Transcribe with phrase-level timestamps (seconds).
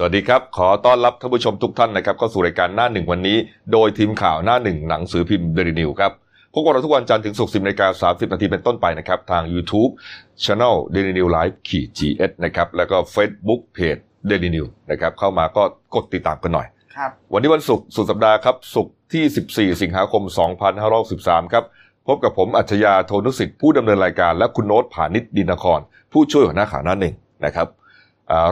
[0.00, 3.36] สวัสดีครับ ขอต้อนรับท่านผู้ชมทุกท่านนะครับเข้าสู่รายการหน้าหนึ่งวันนี้
[3.72, 6.12] โดยทีมข่าวหน้าหนึ่งหนังสือพิมพ์เดลินิวครับ
[6.52, 9.90] พบกันเราทุกวันจันทร์ถึงศุกร์สิบนาฬิกาสามสิบนาทีเป็นต้นไปนะครับ ทาง YouTube
[10.44, 14.00] Channel Daily New Live ขีด GS นะครับ แล้วก็ Facebook Page
[14.30, 15.62] Daily New นะครับ เข้ามาก็
[15.94, 20.22] กดติดตามกันหน่อย ครับ วันนี้วันศุกร์สุดสัปดาห์ครับศุกร์ที่ 14 สิงหาคม
[20.88, 21.64] 2513 ครับ
[22.06, 25.80] พบกับผมอัจฉริยะโทนุสิทธิ์ผู้ดำเนินรายการและคุณโน้ตผานิชดินคร
[26.12, 27.77] ผู้ช่วยหัวหน้าข่าวหน้าหนึ่งนะครับอ่า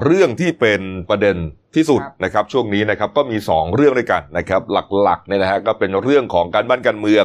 [0.04, 0.80] เรื่องที่เป็น
[1.11, 1.36] ประเด็น
[1.74, 4.61] ที่สุดครับนะครับช่วงนี้นะครับก็มี 2 เรื่องด้วยกันนะครับ
[5.03, 7.25] หลักๆเนี่ยนะฮะก็เป็นเรื่องของการบ้านการเมือง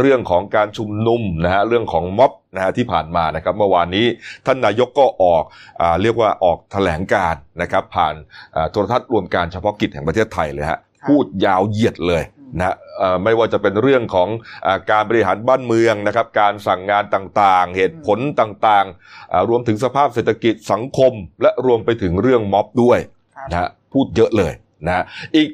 [0.00, 4.06] เรื่องของการชุมนุมนะฮะเรื่องของม็อบนะฮะที่ผ่านมานะครับเมื่อวานนี้
[4.46, 5.44] ท่านนายกก็ออก
[5.80, 8.14] อาเรียกว่าออกแถลงการณ์นะครับผ่าน
[8.56, 10.78] อ่าโทรทัศน์รวมการเฉพาะกิจแห่งประเทศไทยเลยฮะ
[11.08, 12.22] พูดยาวเหยียดเลย
[12.56, 14.28] นะฮะเอ่อไม่ว่าจะเป็นเรื่องของ
[14.66, 22.98] อาการบริหารบ้านเมืองนะครับ การสั่งงานต่างๆ เหตุผลต่างๆอ่ารวมถึงสภาพเศรษฐกิจสังคม และรวมไปถึงเรื่องม็อบด้วย
[23.36, 24.52] ครับนะฮะพูดเยอะเลย
[24.86, 25.04] นะฮะ
[25.36, 25.48] อีก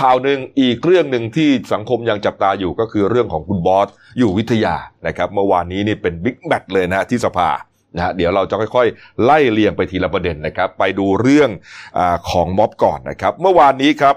[0.00, 7.50] ข่าวหนึ่งอีกเรื่องหนึ่งที่สังคมยังจับตาอยู่ก็คือเรื่องของคุณบอสอยู่วิทยานะครับเมื่อวานนี้นี่เป็นบิ๊กแมตช์เลยนะฮะที่สภา
[7.96, 11.50] นะฮะเดี๋ยวเราจะค่อยๆ ไล่เรียงไปทีละประเด็นนะครับ ไปดูเรื่อง
[11.98, 14.14] อาของม็อบก่อนนะครับ เมื่อวานนี้ครับ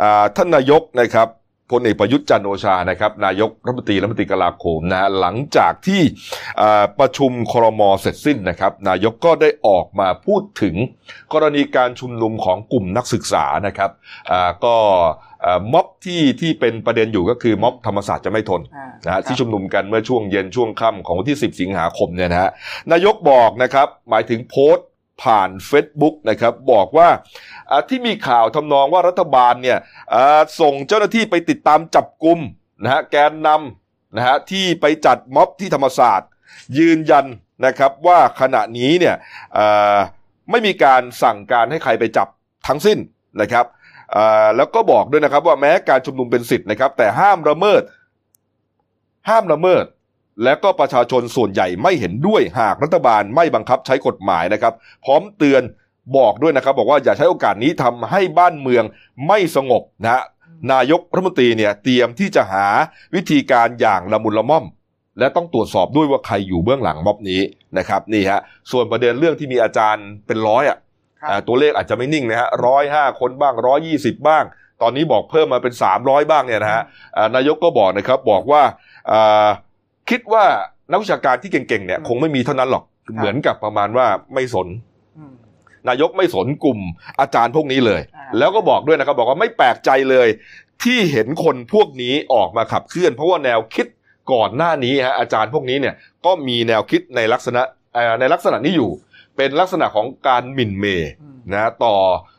[0.00, 1.28] อ่าท่านนายกนะครับ
[1.74, 6.02] พลเอกประยุทธ์จันทร์โอชานะครับนายกรัฐมนตรีรัฐมนตรีกลาโหมนะฮะหลังจากที่
[6.60, 10.74] อ่าประชุมครมเสร็จสิ้นนะครับ นายกก็ได้ออกมาพูดถึง
[11.32, 13.90] กรณีการชุมนุมของกลุ่มนักศึกษานะครับ
[14.30, 14.76] อ่าก็
[15.44, 22.50] อ่าม็อบที่ที่เป็นประเด็นอยู่ก็คือม็อบธรรมศาสตร์จะไม่ทนอ่านะฮะที่ชุมนุมกันเมื่อช่วงเย็นช่วงค่ำของวันที่ 10 สิงหาคมเนี่ยนะฮะ
[22.92, 24.86] นายกบอกนะครับหมายถึงโพสต์
[25.24, 27.22] ผ่าน Facebook นะครับบอกว่าอ่า
[27.88, 29.78] ที่มีข่าวทำนองว่ารัฐบาลเนี่ย
[30.60, 32.38] ส่งเจ้าหน้าที่ไปติดตามจับกลุ่ม
[32.82, 36.28] นะฮะแกนนำนะฮะที่ไปจัดม็อบที่ธรรมศาสตร์
[36.78, 37.26] ยืนยัน
[37.66, 39.14] นะครับว่าขณะนี้เนี่ย
[40.50, 42.28] ไม่มีการสั่งการให้ใครไปจับ
[42.66, 42.98] ทั้งสิ้น
[43.40, 43.66] นะครับ
[44.56, 47.82] แล้วก็บอกด้วยนะครับว่าแม้การชุมนุมเป็นสิทธิ์นะครับ แต่ห้ามละเมิด
[49.28, 49.84] ห้ามละเมิด
[50.44, 54.74] และก็ประชาชนส่วนใหญ่ไม่เห็นด้วยหากรัฐบาลไม่บังคับใช้กฎหมายนะครับ
[55.04, 55.62] พร้อมเตือน
[56.16, 58.84] บอกด้วยนะครับ บอกว่าอย่าใช้โอกาสนี้ทำให้บ้านเมือง
[59.28, 60.22] ไม่สงบนะฮะ
[60.72, 62.66] นายกรัฐมนตรีเนี่ยเตรียมที่จะหา
[63.14, 64.64] วิธีการอย่างละมุนละม่อม
[65.18, 67.40] และต้องตรวจสอบด้วยว่าใครอยู่เบื้องหลังม็อบนี้
[67.78, 70.78] นะครับนี่ฮะส่วนประเด็นเรื่องที่มีอาจารย์เป็นร้อยอะ
[71.20, 74.44] ครับอ่าตัวเลขอาจจะไม่นิ่งนะฮะร้อยห้าคนบ้างร้อยยี่สิบบ้าง
[74.82, 76.82] ตอนนี้บอกเพิ่มมาเป็นสามร้อยบ้างเนี่ยนะฮะ
[77.16, 78.62] อ่านายกก็บอกนะครับบอกว่า
[79.10, 79.48] อ่า
[80.10, 80.44] คิดว่า
[80.90, 82.84] นักวิชาการที่เก่งๆเนี่ยคงไม่มีเท่านั้นหรอก
[83.16, 84.93] เหมือนกับประมาณว่าไม่สนอืม
[85.88, 86.78] นายกไม่สนกลุ่ม
[87.20, 90.28] อาจารย์พวกนี้เลยอ่าแล้วก็บอกด้วยนะครับบอกว่าไม่แปลกใจเลย
[90.82, 93.86] ที่เห็นคนพวกนี้ออกมาขับเคลื่อน เพราะว่าแนวคิด
[94.32, 95.94] ก่อนหน้านี้ฮะอาจารย์พวกนี้เนี่ย
[96.26, 97.62] ก็มีแนวคิดในลักษณะ
[97.94, 98.90] เอ่อในลักษณะนี้อยู่
[99.36, 101.94] เป็นลักษณะของการหมิ่นเมย์อืมนะต่อ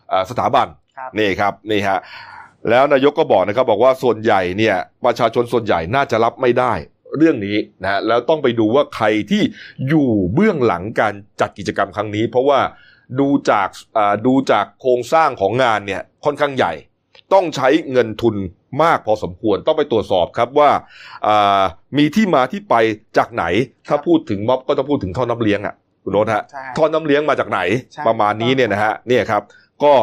[0.09, 0.67] เอ่อสถาบัน
[0.97, 2.00] ครับนี่ครับนี่ฮะ
[2.69, 6.73] แล้วนายกก็บอกนะครับบอกว่าส่วนใหญ่เนี่ยประชาชนส่วนใหญ่น่าจะรับไม่ได้
[7.17, 9.44] เรื่องนี้นะฮะแล้วต้องไปดูว่าใครที่
[9.88, 12.59] อยู่เบื้องหลังการจัดกิจกรรมครั้งนี้ เพราะว่า
[13.19, 13.67] ดูจาก
[13.97, 16.73] อ่าดูจากโครงสร้างของงานเนี่ยค่อนข้างใหญ่
[17.33, 18.35] ต้องใช้เงินทุน
[18.83, 20.69] มากพอสมควรต้องไปตรวจสอบครับว่า
[21.27, 21.61] อ่า
[21.97, 22.75] มีที่มาที่ไป
[23.17, 23.45] จากไหน
[23.89, 27.59] ถ้าพูดถึงม็อบก็ต้องพูดถึงท่อน้ำเลี้ยงอะคุณโน้ตฮะใช่ท่อน้ำเลี้ยงมาจากไหน
[27.93, 29.43] ใช่ประมาณนี้เนี่ยนะฮะเนี่ยครับ
[29.83, 29.93] ก็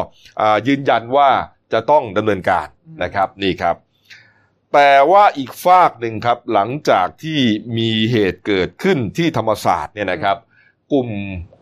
[0.40, 1.28] อ่ายืนยันว่า
[1.72, 3.76] จะต้องดำเนินการอืมนะครับนี่ครับ
[4.72, 7.38] แต่ว่าอีกฟากหนึ่งครับหลังจากที่
[7.78, 10.36] มีเหตุเกิดขึ้นที่ธรรมศาสตร์เนี่ยนะครับ
[10.92, 11.08] กลุ่ม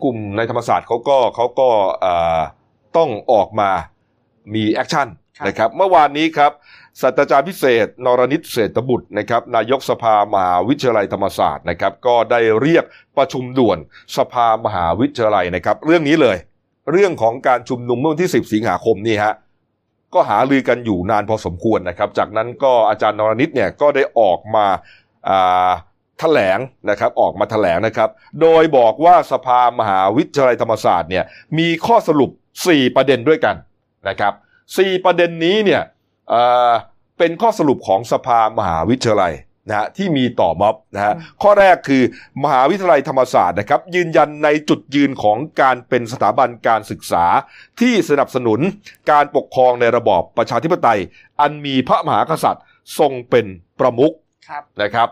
[0.03, 1.69] กลุ่มในธรรมศาสตร์เขาก็เขาก็
[2.05, 2.41] อ่า
[2.97, 3.71] ต้องออกมา
[4.55, 5.09] มี action
[5.39, 6.53] ครับนะครับ เมื่อวานนี้ครับ
[7.01, 12.85] ศาสตราจารย์พิเศษ นรนิตเศรษฐบุตรนะครับนายกสภามหาวิทยาลัยธรรมศาสตร์นะครับ ก็ได้เรียก
[13.17, 13.79] ประชุมด่วน
[14.17, 16.37] สภามหาวิทยาลัยนะครับ เรื่องนี้เลย
[16.93, 19.35] เรื่องของการชุมนุมเมื่อวันที่ 10 สิงหาคมนี่ฮะ
[20.15, 24.67] ก็หาลือกันอยู่นานพอสมควรนะครับ จากนั้นก็อาจารย์นรนิตเนี่ยก็ได้ออกมา
[25.29, 25.71] อ่า
[26.21, 26.59] แถลง
[26.91, 28.09] นะครับออกมาแถลงนะครับ
[28.41, 31.25] โดยบอกว่าสภามหาวิทยาลัยธรรมศาสตร์เนี่ย
[31.59, 32.31] มีข้อสรุป
[32.63, 33.57] 4 ประเด็นด้วยกัน
[34.09, 34.33] นะครับ
[34.79, 35.83] สี่ประเด็นนี้เนี่ย
[36.29, 36.71] เอ่อ
[37.19, 39.35] เป็นข้อสรุปของสภามหาวิทยาลัย
[39.69, 42.03] นะฮะที่มีต่อม็อบนะฮะอืมข้อแรกคือ
[42.45, 47.25] มหาวิทยาลัยธรรมศาสตร์นะครับ ยืนยันในจุดยืนของการเป็นสถาบันการศึกษา
[47.81, 48.61] ที่สนับสนุน
[49.11, 51.01] การปกครองในระบอบประชาธิปไตย
[51.41, 52.65] อันมีพระมหากษัตริย์
[52.99, 53.47] ทรงเป็น
[53.81, 54.15] ประมุข
[54.49, 55.09] ครับนะครับ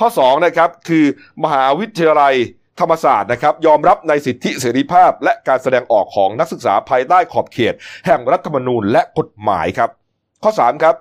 [0.00, 1.04] ข้อ2นะครับคือ
[1.44, 2.34] มหาวิทยาลัย
[2.80, 7.74] ธรรมศาสตร์นะครับยอมรับในสิทธิเสรีภาพ และการแสดงออกของนักศึกษาภายใต้ขอบเขต
[8.06, 9.90] แห่งรัฐธรรมนูญและกฎหมายครับ
[10.42, 10.94] ข้อ3ครับ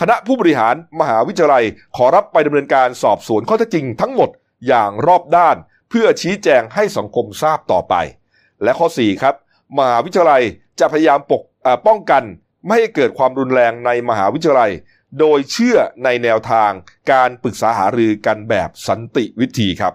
[0.00, 1.64] คณะผู้บริหารมหาวิทยาลัย
[1.96, 4.30] ขอรับไปดำเนินการสอบสวนข้อเท็จจริงทั้งหมด
[4.66, 5.56] อย่างรอบด้าน
[5.90, 7.94] เพื่อชี้แจงให้สังคมทราบต่อไป
[8.62, 9.34] และข้อ4ครับ
[9.78, 10.42] มหาวิทยาลัย
[10.80, 11.42] จะพยายามปก
[11.86, 12.22] ป้องกัน
[12.66, 14.72] ไม่ให้เกิดความรุนแรงในมหาวิทยาลัย
[15.18, 16.70] โดยเชื่อในแนวทาง
[17.12, 19.94] การปรึกษาหารือกันแบบสันติวิธีครับ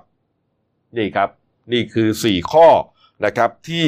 [0.98, 1.30] นี่ครับ
[1.72, 2.68] นี่คือ 4 ข้อ
[3.26, 3.88] นะครับที่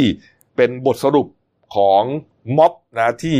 [0.55, 1.27] เป็นบทสรุป
[1.75, 2.03] ของ
[2.57, 3.39] ม็อบนะที่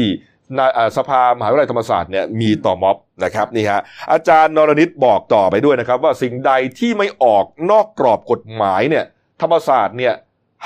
[0.98, 9.06] สภามหาวิทยาลัยธรรมศาสตร์เนี่ยมีต่อม็อบนะครับนี่ฮะอาจารย์นรนิตบอกต่อไปด้วยนะครับ ว่าสิ่งใดที่ไม่ออกนอกกรอบกฎหมายเนี่ย
[9.42, 10.14] ธรรมศาสตร์เนี่ย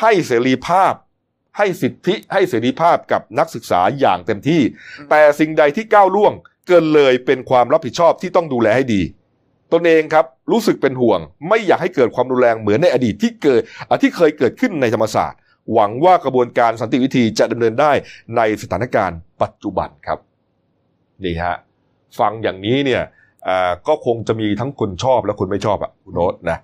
[0.01, 0.93] ให้เสรีภาพ
[1.57, 4.61] ให้สิทธิให้เสรีภาพกับนักศึกษาอย่างเต็มที่
[5.09, 9.01] แต่สิ่งใดที่ก้าวล่วงเกินเลยเป็นความรับผิดชอบที่ต้องดูแลให้ดี
[9.73, 11.19] ตนเองครับรู้สึกเป็นห่วง
[11.49, 13.61] ไม่อยากให้เกิดความรุนแรงเหมือนในอดีตที่เกิด
[14.01, 15.39] ที่เคยเกิดขึ้นในธรรมศาสตร์
[15.73, 17.91] หวังว่ากระบวนการสันติวิธีจะดำเนินได้
[18.37, 20.19] ในสถานการณ์ปัจจุบันครับ
[21.23, 21.55] นี่ฮะ
[22.19, 23.03] ฟังอย่างนี้เนี่ย
[23.87, 26.59] ก็คงจะมีทั้งคนชอบและคนไม่ชอบอะคุณโนตนะ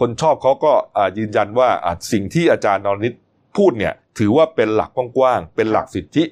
[0.00, 0.72] คนชอบเขาก็
[1.18, 1.68] ยืนยันว่า
[2.12, 3.14] สิ่งที่อาจารย์นรนิต
[3.56, 6.24] พูดเนี่ยถือว่าเป็นหลักกว้างๆเป็นหลักสิทธิ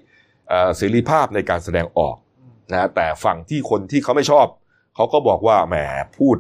[0.77, 2.17] เสรีภาพในการแสดงออก
[2.73, 4.47] นะแต่ฝั่งที่คนที่เขาไม่ชอบ
[4.95, 5.77] เขาก็บอกว่าแหม
[6.19, 6.37] พูด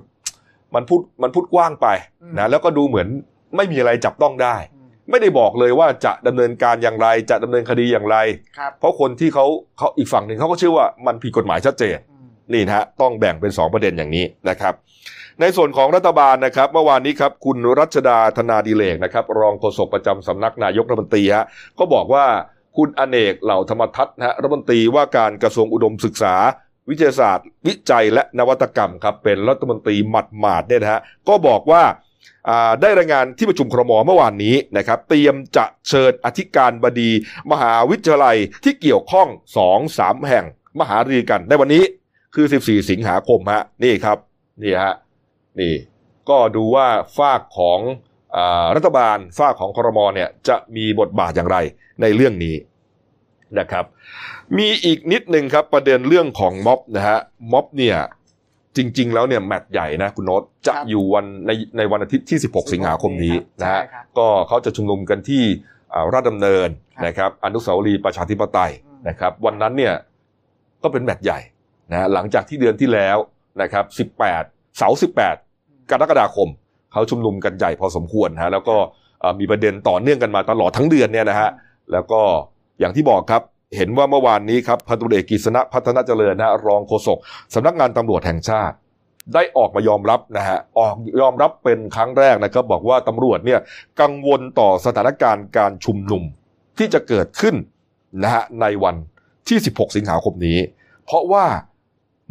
[0.74, 1.86] มันพูดมันพูดกว้างไป
[2.38, 3.08] นะแล้วก็ดูเหมือน
[3.56, 4.56] ไม่มีอะไรจับต้องได้
[5.10, 8.16] ไม่ได้บอกเลยว่าจะดำเนินการอย่างไร จะดำเนินคดีอย่างไร
[8.78, 9.46] เพราะคนที่เขา
[9.78, 11.96] เขาอีกฝั่งหนึ่งเขาก็เชื่อว่ามันผิดกฎหมายชัดเจน
[12.52, 14.74] นี่นะฮะต้องแบ่งเป็น 2 ประเด็นอย่างนี้นะครับ
[15.40, 21.46] ในส่วนของรัฐบาลนะครับเมื่อวานนี้ครับคุณรัชดาธนาดีเลกนะครับ รองโฆษกประจำสำนักนายกรัฐมนตรีฮะ
[21.78, 22.24] ก็บอกว่า
[22.78, 26.34] คุณอเนกเหล่าธรรมทัศน์นะรัฐมนตรีว่าการกระทรวงอุดมศึกษา
[26.88, 31.82] วิทยาศาสตร์ วิจัยและนวัตกรรมครับเป็นรัฐมนตรีหมัดหมาดเนี่ยนะฮะก็บอกว่า
[32.80, 37.10] ได้รายงานที่ประชุมครมเมื่อวานนี้นะครับเตรียมจะเชิญอธิการบดี
[37.50, 40.44] มหาวิทยาลัยที่เกี่ยวข้องสองสามแห่ง
[40.80, 41.84] มหารือกันในวันนี้
[42.34, 44.18] คือ 14 สิงหาคมฮะนี่ครับ
[44.62, 44.94] นี่ฮะ
[45.60, 45.74] นี่
[46.28, 46.88] ก็ดูว่า
[47.18, 47.80] ฝากของ
[48.76, 51.58] รัฐบาลฝากของครมเนี่ยจะมีบทบาทอย่างไร
[52.02, 52.56] ในเรื่องนี้
[53.58, 53.84] นะครับ
[54.58, 57.18] มีอีกนิดหนึ่งครับประเด็นเรื่องของม็อบนะฮะ
[57.52, 57.96] ม็อบเนี่ย
[58.76, 63.82] จริง ๆ แล้วเนี่ยแมตช์ใหญ่นะคุณโน้ตจะอยู่วันในในวันอาทิตย์ที่ 16 สิงหาคมนี้นะฮะ
[64.18, 65.42] ก็เขาจะชุมนุมกันที่
[66.14, 66.68] ราชดำเนิน
[67.06, 68.72] นะครับอนุสาวรีย์ประชาธิปไตย
[69.08, 69.94] นะครับ วันนั้นเนี่ย
[70.82, 71.40] ก็เป็นแมตช์ใหญ่
[71.90, 73.16] นะหลังจากที่เดือนที่แล้ว
[73.62, 74.98] นะครับ 18 เสาร์
[75.42, 76.48] 18 กรกฎาคม
[76.92, 78.76] เขาชุมนุมกันใหญ่พอสมควรฮะแล้วก็
[79.40, 81.50] มีประเด็นต่อเนื่องกันมาตลอดทั้งเดือนเนี่ยนะฮะ
[81.92, 82.20] แล้วก็
[82.80, 83.42] อย่างที่บอกครับ
[83.76, 87.18] เห็นว่าเมื่อวานนี้ครับพันตุเอกกิษณะพัฒนาเจริญนะรองโฆษก
[87.54, 88.76] สำนักงานตำรวจแห่งชาติ
[89.34, 93.60] ได้ออกมายอมรับนะฮะออกยอมรับเป็นครั้งแรกนะครับบอกว่าตำรวจเนี่ย
[94.00, 96.22] กังวลต่อสถานการณ์การชุมนุม
[96.78, 97.54] ที่จะเกิดขึ้น
[98.22, 98.96] นะฮะในวัน
[99.48, 100.58] ที่ 16 สิงหาคมนี้
[101.04, 101.46] เพราะว่า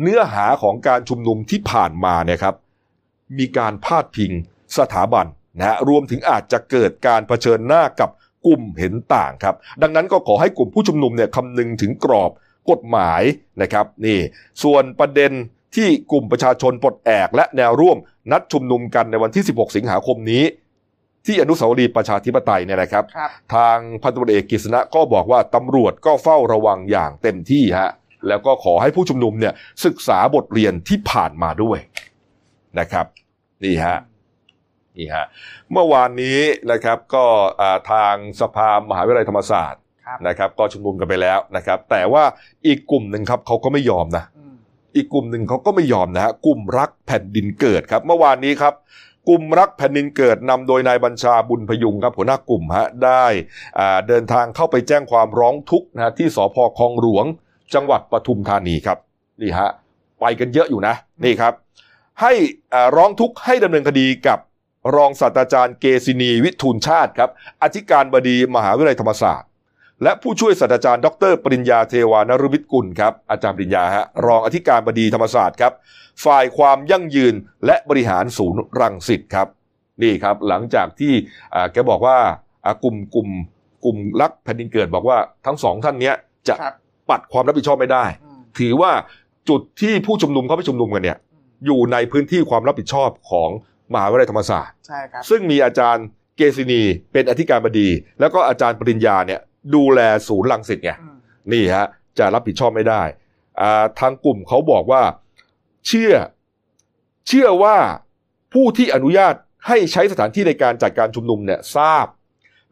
[0.01, 2.55] เนื้อหาของการชุมนุมที่ผ่านมาเนี่ยครับ
[3.37, 4.31] มีการพาดพิง
[4.77, 5.25] สถาบัน
[5.57, 8.09] นะฮะรวมถึงอาจจะเกิดการเผชิญหน้ากับ
[8.45, 12.31] กลุ่มเห็นต่างครับ ดังนั้นก็ขอให้กลุ่มผู้ชุมนุมเนี่ยคำนึงถึงกรอบ
[12.71, 13.21] กฎหมาย
[13.61, 14.19] นะครับนี่
[14.63, 15.31] ส่วนประเด็น
[15.75, 17.97] ที่กลุ่มประชาชนปลดแอกและแนวร่วม
[18.31, 20.43] นัดชุมนุมกันในวันที่ 16 สิงหาคมนี้
[21.25, 27.89] ที่อนุสาวรีย์ประชาธิปไตยเนี่ยนะครับรบทางพันตำรวจเอกกฤษณะก็บอกว่าตำรวจก็เฝ้าระวังอย่างเต็มที่ฮะ
[28.27, 29.53] แล้วก็ขอให้ผู้ชุมนุมเนี่ย
[29.85, 31.79] ศึกษาบทเรียนที่ผ่านมาด้วย
[32.79, 33.05] นะครับ
[33.63, 33.97] นี่ฮะ
[34.97, 35.25] นี่ฮะ
[35.71, 36.39] เมื่อวานนี้
[36.71, 37.25] นะครับก็
[37.91, 39.81] ทางสภามหาวิทยาลัยธรรมศาสตร์
[40.27, 42.23] นะครับก็ชุมนุมกันไปแล้วนะครับ แต่ว่า
[42.67, 44.23] อีกกลุ่มหนึ่งครับเขาก็ไม่ยอมนะ
[44.95, 48.73] อีกกลุ่มหนึ่งเขาก็ไม่ยอมนะฮะกลุ่มรักแผ่นดินเกิดครับ เมื่อวานนี้ครับ
[49.29, 53.25] กลุ่มรักแผ่นดินเกิดนำโดยนายบัญชาบุญพยุงครับหัวหน้ากลุ่มฮะได้
[54.07, 57.25] เดินทางเข้าไปแจ้งความร้องทุกข์นะที่สพคลองหลวง
[57.73, 58.97] จังหวัดปทุมธานีครับ
[59.41, 59.69] นี่ฮะ
[60.19, 61.53] ไปกันเยอะอยู่นะนี่ครับ
[62.21, 62.33] ให้
[62.95, 64.39] ร้องทุกข์ให้ดำเนินคดีกับ
[64.95, 67.29] รองศาสตราจารย์เกษินีวิทูลชาติครับ
[67.63, 69.49] อธิการบดีมหาวิทยาลัยธรรมศาสตร์
[70.03, 75.73] และผู้ช่วยศาสตราจารย์ ดร ปริญญาเทวานรุวิทย์กุลครับอาจารย์ปริญญาฮะรองอธิการบดีธรรมศาสตร์ครับ
[76.25, 77.33] ฝ่ายความยั่งยืน
[77.65, 79.47] และบริหารศูนย์รังสิตครับ
[80.01, 81.13] นี่ครับ หลังจากที่
[81.73, 82.17] แกบอกว่า
[82.83, 83.29] กลุ่มกลุ่ม
[83.83, 86.11] กลุ่มรักแผ่นดินเกิดบอกว่าทั้งสองท่านนี้
[86.47, 86.55] จะ
[87.09, 88.03] ปัดความรับผิดชอบไม่ได้
[88.59, 88.91] ถือว่า
[89.49, 91.17] จุดที่ผู้ชุมนุมเขาไปชุมนุมกันเนี่ย
[91.65, 93.49] อยู่ในพื้นที่ความรับผิดชอบของ
[93.93, 96.05] มหาวิทยาลัยธรรมศาสตร์ ใช่ครับ ซึ่งมีอาจารย์
[96.37, 96.83] เกษินี
[97.13, 99.39] เป็นอธิการบดี แล้วก็อาจารย์ปริญญาเนี่ย
[99.75, 100.91] ดูแลศูนย์ลังสิตไง
[101.51, 101.87] นี่ฮะ
[102.19, 103.03] จะรับผิดชอบไม่ได้
[103.99, 105.03] ทางกลุ่มเขาบอกว่า
[105.87, 106.13] เชื่อ
[107.27, 107.77] เชื่อว่า
[108.53, 109.35] ผู้ที่อนุญาต
[109.67, 112.07] ให้ใช้สถานที่ในการจัดการชุมนุมเนี่ยทราบ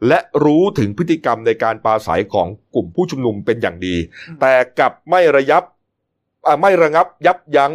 [0.08, 3.96] และรู้ถึงพฤติกรรมในการปราศัยของกลุ่มผู้ชุมนุมเป็นอย่างดี
[4.40, 5.62] แต่กลับไม่ระยับ
[6.60, 7.72] ไม่ระงับยับยัง้ง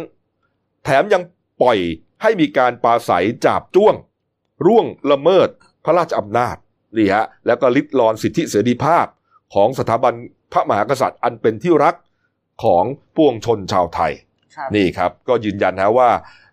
[0.84, 1.22] แถมยัง
[1.62, 1.78] ปล่อย
[2.22, 3.94] ให้มีการปาศัยจับจ้วง
[4.66, 5.48] ร่วงละเมิด
[5.84, 6.56] พระราชอำนาจ
[6.96, 9.06] นี่ฮะแล้วก็ลิดรอนสิทธิเสรีภาพ
[9.54, 10.14] ของสถาบัน
[10.52, 11.94] พระมหากษัตริย์อันเป็นที่รัก
[12.64, 12.84] ของ
[13.16, 14.12] ปวงชนชาวไทย
[14.56, 16.10] ครับนี่ครับก็ยืนยันนะว่า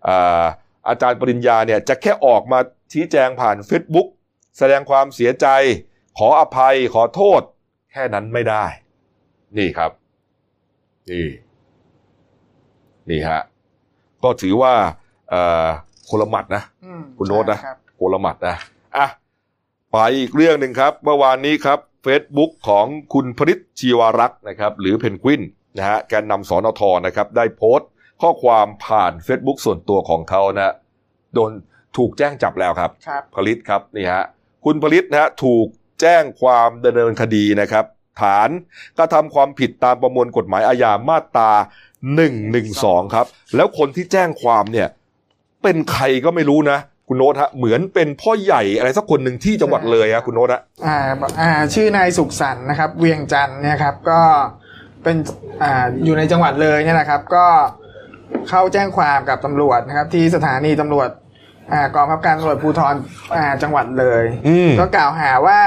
[0.07, 0.43] อ่า
[0.89, 2.59] อาจารย์ปริญญาเนี่ยจะแค่ออกมา
[2.93, 4.07] ชี้แจงผ่าน Facebook
[4.57, 5.47] แสดงความเสียใจ
[6.17, 7.41] ขออภัยขอโทษ
[7.91, 8.65] แค่นั้นไม่ได้
[9.57, 9.91] นี่ครับ
[11.11, 11.27] นี่
[13.09, 13.41] นี่ฮะ
[14.23, 14.73] ก็ถือว่า
[15.29, 15.67] เอ่อ
[16.09, 18.57] คนละหมัดนะอืมคุณโน้ตนะใช่ครับโกลหมัดนะ
[18.97, 19.07] อะ
[19.91, 25.41] ไปอีกเรื่องหนึ่งครับ เมื่อวานนี้ครับ Facebook ของคุณพริตชีวารักษ์นะครับ หรือเพนกวิน
[25.77, 27.89] นะฮะแกนนำสอนทนะครับ ได้โพสต์
[28.21, 30.73] ข้อความผ่าน Facebook ส่วนตัวของเขานะ
[31.33, 31.51] โดน
[31.97, 34.23] ถูกแจ้งจับแล้วครับครับผลิตครับนี่ฮะ
[34.65, 35.67] คุณผลิตนะฮะถูก
[36.01, 37.85] แจ้งความดำเนินคดีนะครับ
[38.21, 38.49] ฐาน
[38.97, 41.51] กระทำความผิดตามประมวลกฎหมายอาญามาตรา
[42.07, 43.25] 112 ครับ
[43.55, 44.87] แล้วคนที่แจ้งความเนี่ย
[45.63, 50.97] เป็นใครก็ไม่รู้นะ คุณโน้ตฮะเหมือนเป็นพ่อใหญ่อะไรสักคนหนึ่งที่จังหวัดเลยฮะคุณโน้ตฮะอ่า
[51.41, 54.21] อ่าชื่อนายสุขสันต์นะครับ เวียงจันทร์เนี่ยครับก็
[55.03, 55.17] เป็น
[55.63, 57.45] อ่าอยู่ในจังหวัดเลยเนี่ยนะครับ ก็
[58.49, 61.09] เข้าแจ้งความกับตำรวจนะครับ ที่สถานีตำรวจ
[61.73, 62.95] อ่ากองบังคับการตำรวจภูธร
[63.35, 65.59] อ่าจังหวัดเลยอืมก็กล่าวหาว่า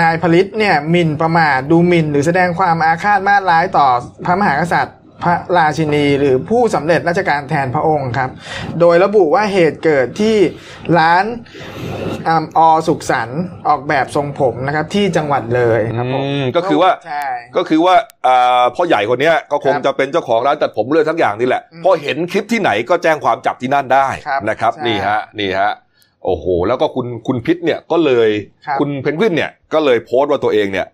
[0.00, 3.86] นายผลิตเนี่ยหมิ่นประมาทดูหมิ่นหรือแสดงความอาฆาตมาตร้ายต่อ
[4.26, 8.30] พระมหากษัตริย์ พระราชินีหรือผู้สำเร็จราชการแทนพระองค์ครับ
[8.80, 10.36] โดยระบุว่าเหตุเกิดที่
[10.98, 11.24] ร้าน
[12.28, 17.94] อมอสุขสันต์ออกแบบทรงผมนะครับที่จังหวัดเลยครับผมอืมก็คือว่าใช่ก็คือว่า
[18.26, 25.72] อ่าพ่อใหญ่คนเนี้ยก็คงครับจะเป็นเจ้าของร้านตัดผมเลือดทั้งอย่างนี่แหละอืมพอเห็นคลิปที่ไหนก็แจ้งความจับที่นั่นได้ครับนะครับใช่นี่ฮะนี่ฮะ
[26.24, 28.28] โอ้โห แล้วก็คุณคุณพิษเนี่ยก็เลย
[28.66, 30.86] ครับณเพนกวินเนี่ยก็เลยโพสต์ว่าตัวเองเนี่ย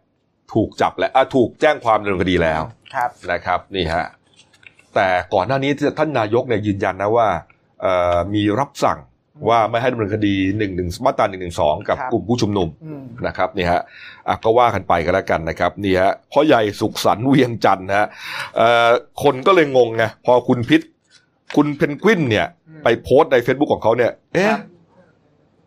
[0.55, 2.63] ถูกจับและอะถูกแจ้งความดำเนินคดีแล้ว
[2.95, 4.05] ครับนะครับนี่ฮะ
[4.95, 7.29] แต่ก่อนหน้านี้ที่ท่านนายกเนี่ยยืนยันนะว่า
[7.81, 8.99] เอ่อมีรับสั่ง
[9.49, 13.83] ว่าไม่ให้ดำเนินคดีหนึ่งหนึ่งมาตราหนึ่งหนึ่งสองกับครับกลุ่มผู้ชุมนุมอืมนะครับนี่ฮะ
[14.29, 18.07] อะก็ว่ากันไปกันแล้วกันนะครับนี่ฮะพ่อใหญ่สุขสันต์เวียงจันทร์นะฮะ
[18.57, 18.91] เอ่อ
[19.23, 20.81] คนก็เลยงงไงพอคุณพิษ
[21.57, 24.61] คุณเพนกวินเนี่ยอืมไปโพสต์ใน Facebook ของเขาเนี่ย เอ๊ะครับ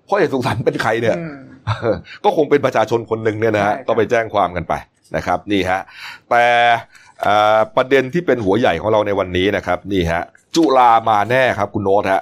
[0.08, 1.36] พ่อใหญ่สุขสันต์เป็นใครเนี่ยอืม
[2.24, 4.74] ก็คงเป็นประชาชนคนหนึ่งเนี่ยนะฮะใช่ครับก็ไปแจ้งความกันไป
[5.15, 5.82] นะครับ นี่ฮะ
[6.29, 7.05] แต่อ่า
[7.76, 10.24] ประเด็นที่เป็นหัวใหญ่ของเราในวันนี้นะครับนี่ฮะ
[10.56, 12.22] จุลามาแน่ครับคุณโน้ตฮะ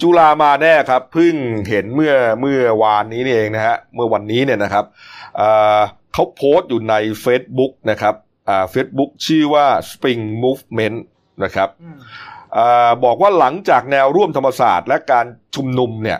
[0.00, 1.34] จุลามาแน่ครับเพิ่ง
[1.68, 4.84] เห็นเมื่อเมื่อวานนี้นี่เองนะฮะเมื่อวันนี้เนี่ยนะครับ
[5.40, 5.80] อ่า
[6.12, 8.14] เขาโพสต์อยู่ใน Facebook นะครับ
[8.48, 10.98] อ่า Facebook ชื่อว่า Spring Movement
[11.44, 11.98] นะครับอืม
[12.56, 16.18] อาบอกว่าหลังจากแนวร่วมธรรมศาสตร์ และการชุมนุมเนี่ย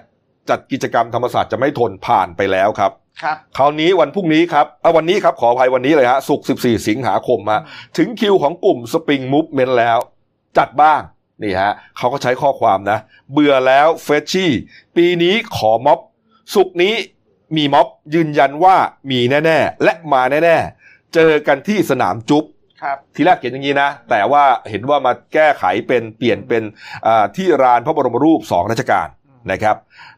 [0.51, 2.93] จัดกิจกรรมธรรมศาสตร์จะไม่ทนผ่านไปแล้วครับ
[3.23, 7.63] ครับคราวนี้วันพรุ่งนี้ครับเอาวันนี้ครับขออภัยวันนี้เลยฮะศุกร์14 สิงหาคมฮะ
[7.97, 9.99] ถึงคิวของกลุ่มสปริงมูฟเมนแล้ว
[10.59, 11.01] จัดบ้าง
[11.43, 12.99] นี่ฮะเขาก็ใช้ข้อความนะ
[13.33, 14.53] เบื่อแล้วเฟชชี่
[14.97, 15.99] ปีนี้ขอม็อบ
[16.55, 16.95] ศุกร์นี้
[17.57, 18.77] มีม็อบยืนยันว่า
[19.11, 20.57] มีแน่ ๆ และมาแน่
[20.87, 22.45] ๆ เจอกันที่สนามจุ๊บ
[22.83, 26.63] ครับทีแรกเขียนอย่างนี้นะ แต่ว่าเห็นว่ามาแก้ไขเป็นเปลี่ยนเป็น
[27.07, 29.09] อ่าที่รานพระบรมรูปสองราชการ
[29.53, 29.77] นะครับ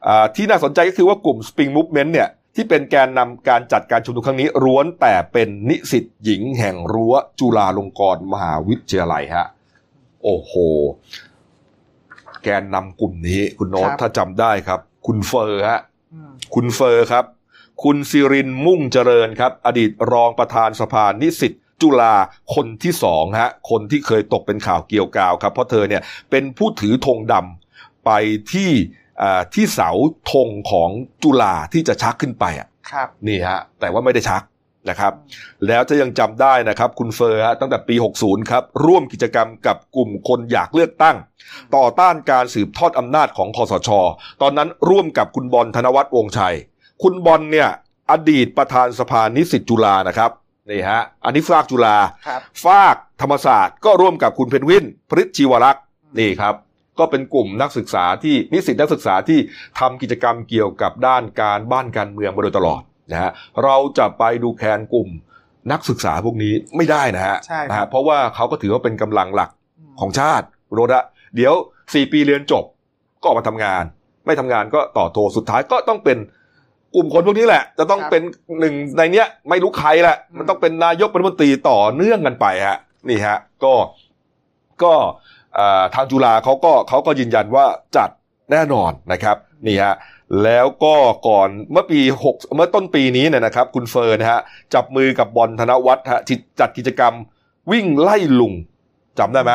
[0.09, 2.29] อ่าที่น่าสนใจก็คือว่ากลุ่ม Spring Movement เนี่ย
[2.61, 9.47] ที่เป็นแกนนำการจัดการชุมนุมครั้งนี้ร้วนแต่เป็นนิสิตหญิงแห่งรั้วจุฬาลงกรณ์มหาวิทยาลัยฮะ
[10.23, 10.53] โอ้โห
[12.43, 15.81] แกนนำกลุ่มนี้ คุณโน้ตครับถ้าจำได้ครับ คุณเฟอร์ฮะ
[16.13, 17.25] อืมคุณเฟอร์ครับ
[17.85, 22.15] คุณซิรินมุ่งเจริญครับ อดีตรองประธานสภานิสิตจุฬา
[22.55, 28.11] คนที่สองฮะ คนที่เคยตกเป็นข่าวเกี่ยวกาวครับ เพราะเธอเนี่ยเป็นผู้ถือธงดำไป
[28.53, 29.08] ที่อ่า
[29.55, 29.91] ที่เสา
[30.31, 30.91] ธงของ
[31.23, 34.43] จุฬาที่จะชักขึ้นไปอะครับนี่ฮะแต่ว่าไม่ได้ชัก
[34.91, 35.13] นะครับ
[35.67, 41.17] แล้วจะยังจำได้นะครับ คุณเฟอร์ฮะตั้งแต่ปี 60 ครับ ร่วมกิจกรรมกับกลุ่มคนอยากเลือกตั้ง
[41.77, 43.89] ต่อต้านการสืบทอดอำนาจของคอสช
[44.43, 46.57] ตอนนั้นร่วมกับคุณบอลธนวัฒน์วงศ์ชัย
[47.03, 47.69] คุณบอลเนี่ย
[48.11, 50.31] อดีตประธานสภานิสิตจุฬานะครับ
[50.71, 51.97] นี่ฮะอันนี้ฝากจุฬา
[52.29, 55.83] ครับฝากธรรมศาสตร์ก็ร่วมกับคุณเพนวินพริชชีวรักษ์
[56.19, 56.55] นี่ครับ
[56.99, 59.39] ก็เป็นกลุ่มนักศึกษาที่นิสิตนักศึกษาที่
[59.79, 63.31] ทำกิจกรรมเกี่ยวกับด้านการบ้านการเมืองมาโดยตลอดนะฮะ
[63.65, 65.09] เราจะไปดูแคลนกลุ่ม
[65.73, 69.53] นักศึกษาพวกนี้ไม่ได้นะฮะใช่ครับนะฮะเพราะว่าเขาก็ถือว่าเป็นกำลังหลักม
[70.01, 71.03] ของชาติโรดะ
[71.37, 71.55] เดี๋ยว
[71.95, 72.65] สี่ปีเรียนจบ
[73.21, 73.85] ก็ออกมาทำงาน
[74.27, 76.19] ไม่ทำงานก็ต่อโทสุดท้ายก็ต้องเป็น
[76.95, 78.23] กลุ่มคนพวกนี้แหละ จะต้องเป็น
[78.61, 82.79] หนึ่งในเนี้ยไม่รู้ใครแหละ มันต้องเป็นนายกรัฐมนตรีต่อเนื่องกันไปฮะ
[83.09, 83.75] นี่ฮะ ก็
[84.83, 85.07] ก็เอ่อ
[85.95, 88.11] ทางจุฬาเขาก็เขาก็ยืนยันว่าจัด
[88.51, 89.37] แน่นอนนะครับ
[89.67, 89.95] นี่ฮะ
[90.45, 90.95] แล้วก็
[91.29, 94.41] ก่อนเมื่อปีหกเมื่อต้นปีนี้เนี่ยนะครับ คุณเฟิร์นนะฮะ
[94.75, 97.15] จับมือกับบอลธนวัฒน์ฮะที่จัดกิจกรรม
[97.71, 98.53] วิ่งไล่ลุง
[99.19, 99.53] จำได้ไหม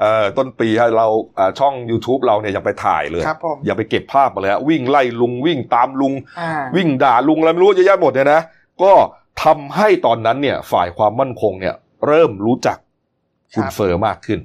[0.00, 8.40] เอ่อต้นปีฮะเราเอ่อช่อง YouTube เราเนี่ยยังไปถ่ายเลยครับผมอย่าไปเก็บภาพมาเลยฮะวิ่งไล่ลุงวิ่งตามลุงอ่าวิ่งด่าลุงอะไรไม่รู้เยอะแยะหมดเนี่ยนะ
[8.82, 8.92] ก็
[9.42, 11.74] ทำให้ตอนนั้นเนี่ยฝ่ายความมั่นคงเนี่ย
[12.06, 12.78] เริ่มรู้จัก
[13.54, 14.38] คุณครับเฟอร์มากขึ้น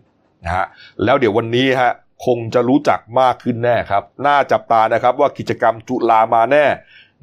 [0.43, 0.65] นะฮะ
[1.03, 1.91] แล้วเดี๋ยววันนี้ฮะ
[2.25, 6.65] คงจะรู้จักมากขึ้นแน่ครับ น่าจับตานะครับว่ากิจกรรมจุฬามาแน่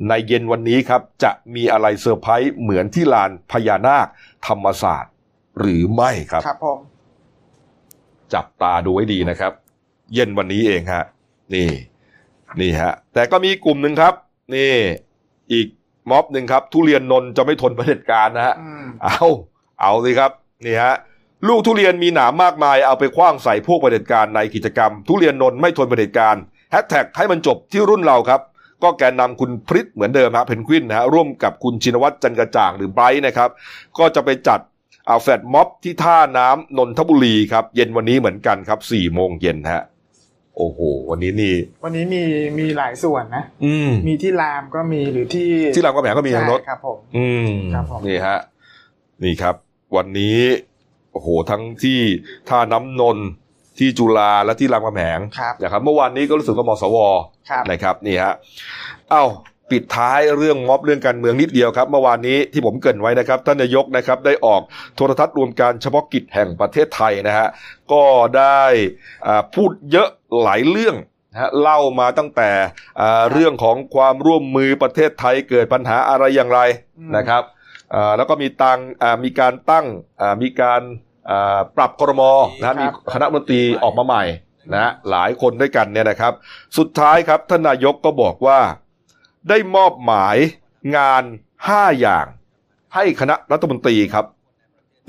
[0.08, 4.06] ในเย็นวันนี้ครับ จะมีอะไรเซอร์ไพรส์เหมือนที่ลานพญานาค
[4.46, 5.12] ธรรมศาสตร์
[5.58, 6.80] หรือไม่ครับ ครับผม
[8.34, 9.52] จับตาดูไว้ดีนะครับ
[10.14, 11.04] เย็นวันนี้เองฮะ
[11.54, 11.68] นี่
[12.60, 14.14] นี่ฮะแต่ก็มีกลุ่มหนึ่งครับ
[14.54, 14.72] นี่
[15.52, 15.66] อีก
[16.10, 19.26] ม็อบหนึ่งครับ ทุเรียนนนท์จะไม่ทนเผด็จการนะฮะอืมเอา
[19.80, 20.30] เอาสิครับ
[20.64, 20.94] นี่ฮะ
[21.48, 26.36] ลูกทุเรียนมีหนามมากมายเอาไปขว้างใส่พวกเผด็จการในกิจกรรม ทุเรียนนนท์ไม่ทนเผด็จการ
[26.70, 28.40] แฮชแท็กให้มันจบที่รุ่นเราครับ
[28.82, 33.50] ก็แกนนำคุณพริษฐ์เหมือนเดิมฮะเพนกวินนะฮะร่วมกับคุณชินวัตรจันทร์กระจ่างหรือไบรท์นะครับ
[33.98, 34.60] ก็จะไปจัด
[35.06, 39.82] เอาแฟลชม็อบที่ท่าน้ำนนทบุรีครับ เย็นวันนี้เหมือนกันครับสี่โมงเย็นฮะ
[40.56, 42.22] โอ้โห วันนี้นี่ วันนี้มี
[42.58, 48.38] มีหลายส่วนนะ อืมมีที่รามก็มีหรือที่ที่รามกำแหงก็มีทางรถใช่ครับผม อืมครับผมนี่ฮะ
[49.22, 49.54] นี่ครับ
[49.96, 50.38] วันนี้
[51.16, 52.00] โอ้โหทั้งที่
[52.48, 53.26] ท่าน้ำนนท์
[53.78, 56.96] ที่จุฬาและที่รามคำแหงครับนะครับ เมื่อวานนี้ก็รู้สึกว่ามสว
[57.50, 58.34] ครับนะครับนี่ฮะ
[59.10, 59.24] เอ้า
[59.70, 64.62] ปิดท้ายเรื่องม็อบเรื่องการเมืองนิดเดียวครับ เมื่อวานนี้ที่ผมเกรินไว้นะครับท่านนายกนะครับได้ออก
[64.96, 67.48] โทรทัศน์รวมการเฉพาะกิจแห่งประเทศไทยนะฮะ
[67.92, 68.04] ก็
[68.38, 68.62] ได้
[69.26, 70.08] อ่าพูดเยอะ
[70.42, 70.96] หลายเรื่อง
[71.32, 72.50] นะฮะเล่ามาตั้งแต่
[73.00, 76.60] อ่าเรื่องของความร่วมมือประเทศไทยเกิดปัญหาอะไรอย่างไร
[76.98, 77.42] อืมนะครับ
[77.94, 79.86] อ่าแล้วก็มีตังอ่ามีการตั้ง
[80.20, 81.04] อ่ามีการอ่า
[81.76, 82.22] ปรับครม
[82.60, 84.24] นะฮะมีคณะรัฐมนตรีออกมาใหม่
[84.72, 86.32] นะฮะหลายคนด้วยกันเนี่ยนะครับ
[86.78, 88.58] สุดท้ายครับท่านนายกก็บอกว่า
[89.48, 90.36] ได้มอบหมาย
[90.96, 91.22] งาน
[91.60, 92.26] 5 อย่าง
[92.94, 94.24] ให้คณะรัฐมนตรีครับ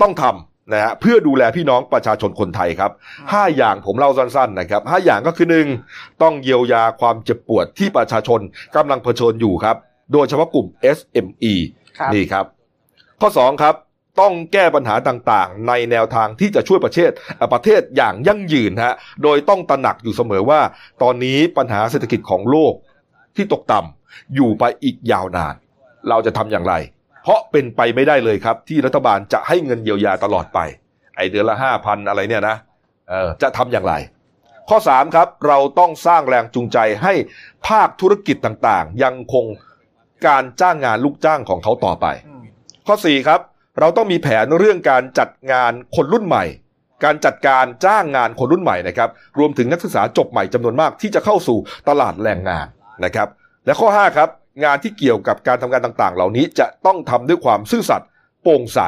[0.02, 2.92] ต้องทำนะฮะเพื่อดูแลพี่น้องประชาชนคนไทยครับ
[3.24, 5.46] 5 อย่างผมเล่าสั้นๆนะครับ 5 อย่างก็คือ
[5.84, 6.22] 1.
[6.22, 8.40] ต้องเยียวยาความเจ็บปวดที่ประชาชน
[8.76, 9.76] กำลังเผชิญอยู่ครับ
[10.12, 11.54] โดยเฉพาะกลุ่ม SME
[11.98, 12.44] ครับนี่ครับ
[13.20, 13.74] ข้อ 2 ครับ
[14.20, 20.60] ต้องแก้ปัญหาต่างๆ ในแนวทางที่จะช่วยประเทศเอ่อประเทศอย่างยั่งยืนฮะโดยต้องตระหนักอยู่เสมอว่า
[21.02, 22.74] ตอนนี้ปัญหาเศรษฐกิจของโลก
[23.36, 25.54] ที่ตกต่ำอยู่ไปอีกยาวนาน
[26.08, 26.74] เราจะทำอย่างไร
[27.22, 30.58] เพราะเป็นไปไม่ได้เลยครับ ที่รัฐบาลจะให้เงินเยียวยาตลอดไป
[31.16, 32.56] ไอเดือนละห้าพันอะไรเนี่ยนะ
[33.10, 33.94] เออจะทำอย่างไร
[34.68, 37.12] ข้อ 3 ครับ เราต้องสร้างแรงจูงใจให้
[37.68, 39.44] ภาคธุรกิจต่างๆ ยังคง
[40.26, 42.44] การจ้างงานลูกจ้างของเขาต่อไปอืม
[42.86, 43.40] ข้อ 4 ครับ
[43.80, 46.44] เราต้องมีแผนเรื่องการจัดงานคนรุ่นใหม่
[47.04, 52.66] การจัดการจ้างงานคนรุ่นใหม่นะครับ รวมถึงนักศึกษาจบใหม่จำนวนมากที่จะเข้าสู่ตลาดแรงงาน
[53.04, 53.28] นะครับ
[53.66, 54.28] และข้อ 5 ครับ
[54.64, 58.08] งานที่เกี่ยวกับการทำงานต่างๆ เหล่านี้จะต้องทำด้วยความซื่อสัตย์
[58.42, 58.80] โปร่งใส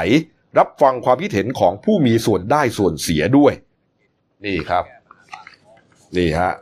[0.58, 3.52] รับฟังความคิดเห็นของผู้มีส่วนได้ส่วนเสียด้วย
[4.44, 4.84] นี่ครับ
[6.16, 6.52] นี่ฮะ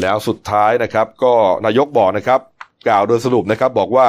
[0.00, 1.34] แล้วสุดท้ายนะครับ ก็
[1.66, 2.40] นายกบอกนะครับ
[2.88, 4.06] กล่าวโดยสรุปนะครับ บอกว่า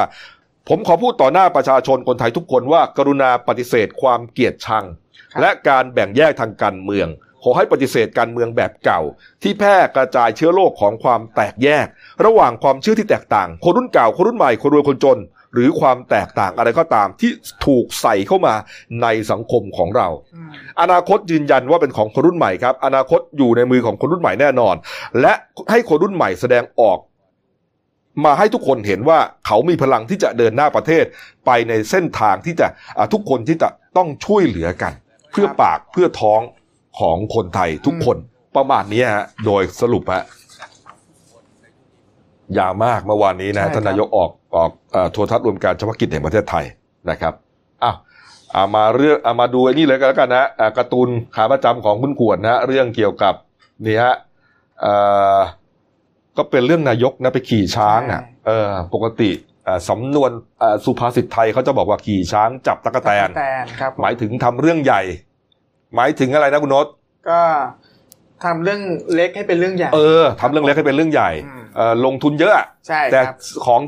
[0.69, 4.85] ผมขอพูดต่อหน้าประชาชนคนไทยทุกคนว่ากรุณาปฏิเสธความเกลียดชัง
[5.31, 7.07] ครับและการแบ่งแยกทางการเมือง
[7.43, 9.01] ขอให้ปฏิเสธการเมืองแบบเก่า
[9.43, 11.87] ที่แพร่กระจายเชื้อโรคของความแตกแยก
[12.25, 15.19] ระหว่างความเชื่อที่แตกต่าง คนรุ่นเก่าคนรุ่นใหม่คนรวยคนจน
[15.53, 17.31] หรือความแตกต่างอะไรก็ตามที่
[17.65, 18.53] ถูกใส่เข้ามา
[19.01, 24.75] ในสังคมของเราอืมอนาคตยืนยันว่าเป็นของคนรุ่นใหม่ครับ อนาคตอยู่ในมือของคนรุ่นใหม่แน่นอน
[25.21, 25.33] และ
[25.71, 26.97] ให้คนรุ่นใหม่แสดงออก
[28.25, 31.03] มาให้ทุกคนเห็นว่าเขามีพลังที่จะเดินหน้าประเทศ
[31.45, 34.93] ไปในเส้นทางที่จะอะทุกคนที่จะต้องช่วยเหลือกัน
[35.31, 36.41] เพื่อปากเพื่อท้อง
[36.99, 38.17] ของคนไทยทุกคน
[38.55, 40.23] ประมาณนี้ฮะโดยสรุปฮะ
[42.57, 46.65] ยาวมากเมื่อวานนี้นะใช่ครับท่านนายกออกออกเอ่อโทรทัศน์รวมการเฉพาะกิจแห่งประเทศไทย
[47.09, 47.33] นะครับ
[47.83, 47.95] อ้าว
[48.53, 53.33] เอามาเรื่องเอามาดูไอ้นี่เลยก็แล้วกันนะอ่าการ์ตูนขาประจำของคุณขวดนะเรื่องเกี่ยวกับ
[53.85, 54.13] นี่ฮะ
[54.81, 54.93] เอ่
[55.35, 55.37] อ
[56.41, 59.29] ก็เป็นเรื่องนายกนะไปขี่ช้างอะใช่เออปกติ
[59.67, 65.01] อ่าสำนวนอ่าสุภาษิตไทยเขาจะบอกว่าขี่ช้างจับตะกแตนแตนครับหมายถึงทำเรื่องใหญ่
[65.95, 66.87] หมายถึงอะไรนะคุณโนต
[67.29, 67.41] ก็
[68.43, 68.81] ทำเรื่อง
[69.13, 73.81] เล็กให้เป็นเรื่องใหญ่ เออทำเรื่องเล็กให้เป็นเรื่องใหญ่อืมเออลงทุนเยอะอะใช่แต่ครับของ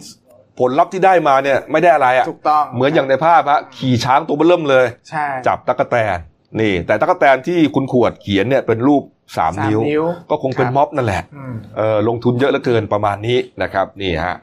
[0.59, 6.17] ผลลัพธ์ที่ได้มาเนี่ยไม่ได้อะไรอะถูกต้องเหมือนอย่างในภาพฮะขี่ช้างตัวเบิ่มเลยใช่จับตะกแตน
[6.59, 9.03] นี่ แต่ตะกแตนที่คุณขวดเขียนเนี่ยเป็นรูป
[9.38, 14.36] สามสามนิ้วนิ้ว ก็คงเป็นครับม็อบนั่นแหละอืมเออลงทุนเยอะเหลือเกินประมาณนี้นะครับ นี่ฮะ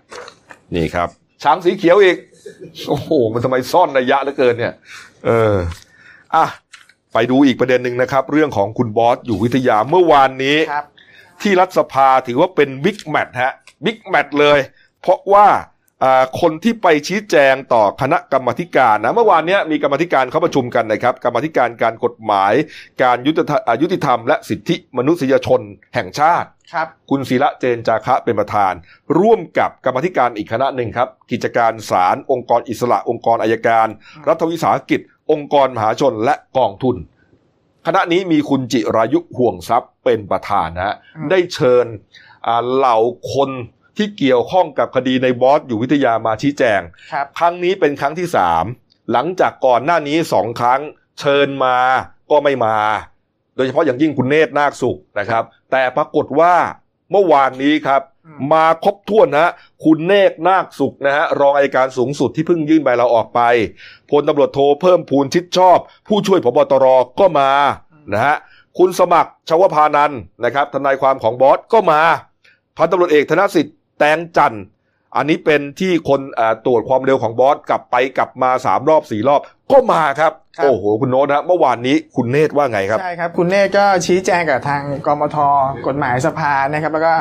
[0.74, 1.08] นี่ครับ
[1.42, 2.16] ช้างสีเขียวอีก
[2.88, 4.74] โอ้โห มันทำไมซ่อนระยะเหลือเกินเนี่ย
[5.26, 5.56] เออ
[6.34, 6.44] อะ
[7.12, 10.86] ไปดูอีกประเด็นหนึ่งนะครับ เรื่องของคุณบอสอยู่วิทยาเมื่อวานนี้ครับ
[11.42, 13.52] ที่รัฐสภาถือว่าเป็น big match ฮะ
[13.84, 14.58] big match เลย
[15.00, 15.58] เพราะว่าอ่า
[16.40, 22.52] คนที่ไปชี้แจงต่อคณะกรรมาธิการนะเมื่อวานเนี้ยมีกรรมาธิการเขาประชุมกันนะครับ กรรมาธิการการกฎหมาย
[23.02, 25.60] การยุติธรรมอ่ายุติธรรม และสิทธิมนุษยชน
[25.94, 28.72] แห่งชาติครับคุณสิระเจนจาคะเป็นประธาน
[29.18, 35.00] ร่วมกับกรรมาธิการอีกคณะหนึ่งครับ กิจการศาลองค์กรอิสระ องค์กรอายการอืมรัฐวิสาหกิจ
[35.32, 36.96] องค์กรมหาชนและกองทุน
[37.86, 41.86] คณะนี้มีคุณจิรายุห่วงทรัพย์เป็นประธานนะฮะอืมได้เชิญ
[42.46, 42.98] อ่าเหล่า
[43.32, 43.50] คน
[44.00, 46.80] ที่เกี่ยวข้องกับคดีในบอสอยู่วิทยามาชี้แจง
[47.12, 48.64] ครับ ครั้งนี้เป็นครั้งที่สาม
[49.12, 50.80] หลังจากก่อนหน้านี้สองครั้ง
[51.20, 51.76] เชิญมา
[52.30, 52.76] ก็ไม่มา
[53.56, 56.54] โดยเฉพาะอย่างยิ่งคุณเนตรนาคสุขนะครับ แต่ปรากฏว่า
[57.10, 59.50] เมื่อวานนี้ครับ อืม มาครบถ้วนฮะ
[59.84, 63.40] คุณเนตรนาคสุขนะฮะรองอัยการสูงสุดที่เพิ่งยื่นใบเราออกไป
[64.10, 66.86] พลตำรวจโทเพิ่มพูนชิดชอบ ผู้ช่วยพบตร
[67.20, 67.50] ก็มา
[68.12, 68.36] นะฮะ
[68.78, 72.00] คุณสมัครชวพานันท์นะครับทนายความของบอสก็มา
[72.76, 74.64] พันตำรวจเอกธนสิทธิ์ แตงจันทร์
[75.16, 79.40] อันนี้เป็นที่คนอ่าตรวจความเร็วของบอสกลับไปกลับมาสามรอบสี่รอบ
[79.72, 85.36] ก็มาครับครับโอ้โหคุณโน้ตฮะเมื่อวานนี้คุณเนตรว่าไงครับใช่ครับคุณเนตรก็ชี้แจงกับทางกมท
[85.86, 87.14] กฎหมายสภานะครับแล้วก็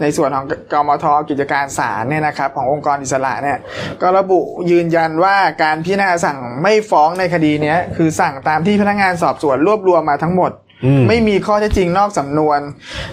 [0.00, 3.58] ในส่วนของกมทกิจการศาลเนี่ยนะครับขององค์กรอิสระเนี่ย
[4.02, 4.40] ก็ระบุ
[4.70, 10.52] ยืนยันว่าการพิจารณาสั่งไม่ฟ้องในคดีเนี้ยคือสั่งตามที่พนักงานสอบสวนรวบรวมมาทั้งหมด
[10.84, 12.60] อืมไม่มีข้อเท็จจริงนอกสำนวน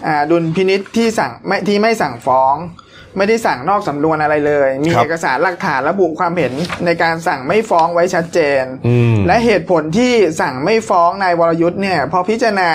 [0.08, 2.56] อ่าดุลพินิษที่สั่งไม่ที่ไม่สั่งฟ้อง
[3.18, 6.54] ไม่ได้สั่งนอกสำนวนอะไรเลย มีครับเอกสารหลักฐานระบุความเห็น
[6.86, 12.72] ในการสั่งไม่ฟ้องไว้ชัดเจนอืมและเหตุผลที่สั่งไม่ฟ้องนายวรยุทธ์เนี่ยพอพิจารณา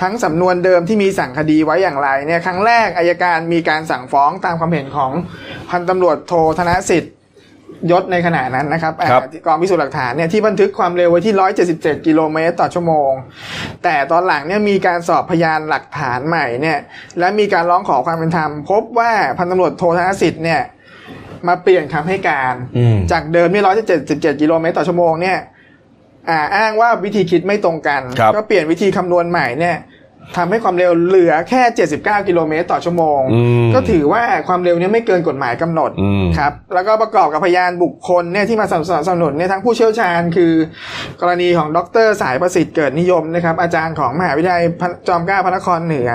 [0.00, 5.12] ทั้งสำนวนเดิมที่มีสั่งคดีไว้อย่างไรเนี่ยครั้งแรกอายการมีการสั่งฟ้องตามความเห็นของ
[5.70, 7.12] พันตำรวจโทธนสิทธิ์
[7.90, 11.34] ยศในขณะนั้นนะครับครับอ่าที่กองพิสูจน์หลักฐานเนี่ยที่บันทึกความเร็วไว้ที่
[11.70, 13.10] 177 กิโลเมตรต่อชั่วโมง
[13.84, 16.78] แต่ตอนหลังเนี่ยมีการสอบพยานหลักฐานใหม่เนี่ย
[17.18, 20.62] และมีการร้องขอความเป็นธรรม พบว่าพันตำรวจโทธนสิทธิ์เนี่ย
[21.48, 23.62] มาเปลี่ยนคำให้การอืมจากเดิมที่
[24.02, 25.38] 177 กิโลเมตรต่อชั่วโมงเนี่ย
[26.28, 29.76] อ่าอ้างว่าวิธีคิดไม่ตรงกันครับก็เปลี่ยนวิธีคำนวณใหม่เนี่ย
[30.36, 31.62] ทำให้ความเร็วเหลือแค่
[31.96, 40.52] 79 กิโลเมตรต่อชั่วโมงอืมก็ถือว่าความเร็วเนี้ไม่เกินกฎหมายกำหนดอืมครับแล้วก็ประกอบกับพยานบุคคลเนี่ยที่มาสนับสนุนเนี่ยทั้งผู้เชี่ยวชาญ คือ
[41.20, 46.10] กรณีของดรสายประสิทธิ์เกิดนิยมนะครับอาจารย์ของมหาวิทยาลัยพระจอมเกล้าพระนครเหนือ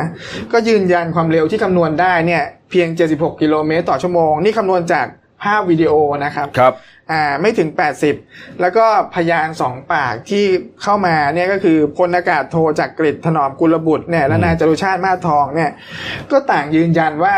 [0.52, 5.08] ก็ยืนยันความเร็วที่คำนวณได้เนี่ยเพียง 76 กิโลเมตรต่อชั่วโมง นี่คำนวณจาก
[5.44, 5.94] ภาพวิดีโอ
[6.26, 6.74] นะครับครับ
[7.12, 7.70] อ่าไม่ถึง
[8.16, 10.46] 80 แล้วก็พยานสองปากที่
[10.82, 15.72] เข้ามาเนี่ยก็คือพลอากาศโทจากกริถนอมกุลบุตรเนี่ยและนายจรุชาติมาสทองเนี่ย
[16.32, 17.36] ก็ต่างยืนยันว่า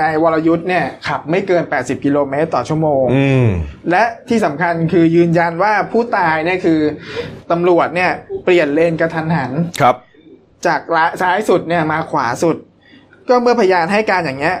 [0.00, 3.48] นายวรยุทธ์เนี่ยขับไม่เกิน 80 กิโลเมตรต่อชั่วโมงอืม
[3.90, 6.80] และที่สำคัญคือยืนยันว่าผู้ตายเนี่ยคือ
[7.50, 8.10] ตำรวจเนี่ย
[8.44, 9.96] เปลี่ยนเลนกระทันหันครับ
[10.66, 12.56] จากละซ้ายสุดเนี่ยมาขวาสุด
[13.28, 14.56] ก็เมื่อพยานให้การอย่างเงี้ย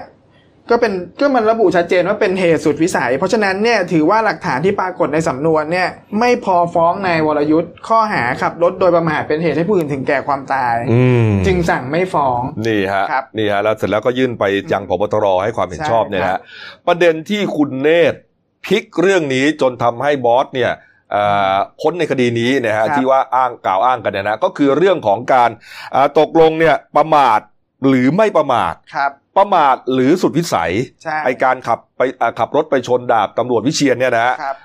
[0.70, 5.88] ก็เป็นก็มันระบุชัดเจนว่าเป็นเหตุสุดวิสัย เพราะฉะนั้นเนี่ยถือว่าหลักฐานที่ปรากฏในสำนวนเนี่ย
[6.20, 16.40] ไม่พอฟ้องนายวรยุทธ์ข้อหาขับรถโดยประมาทเป็นเหตุให้ผู้อื่นถึงแก่ความตายอืมจึงสั่งไม่ฟ้อง นี่ฮะครับนี่ฮะแล้วเสร็จแล้วก็ยื่นไปยังพบตรให้ความเห็นชอบใช่เนี่ยครันะฮะบ
[16.86, 18.18] ประเด็นที่คุณเนตร
[18.64, 20.72] พลิกเรื่องนี้จนทำให้บอสเนี่ย
[21.12, 21.22] เอ่
[21.54, 25.50] อพ้นในคดีนี้นะฮะที่ว่าอ้างกล่าวอ้างกันเนี่ยนะก็คือเรื่องของการ
[25.94, 27.40] อ่าตกลงเนี่ยประมาท
[27.86, 34.56] หรือไม่ประมาทครับ ประมาทหรือสุดวิสัยใช่ไอการขับไปอ่าขับรถไปชนดาบตำรวจวิเชียนเนี่ยนะฮะครับ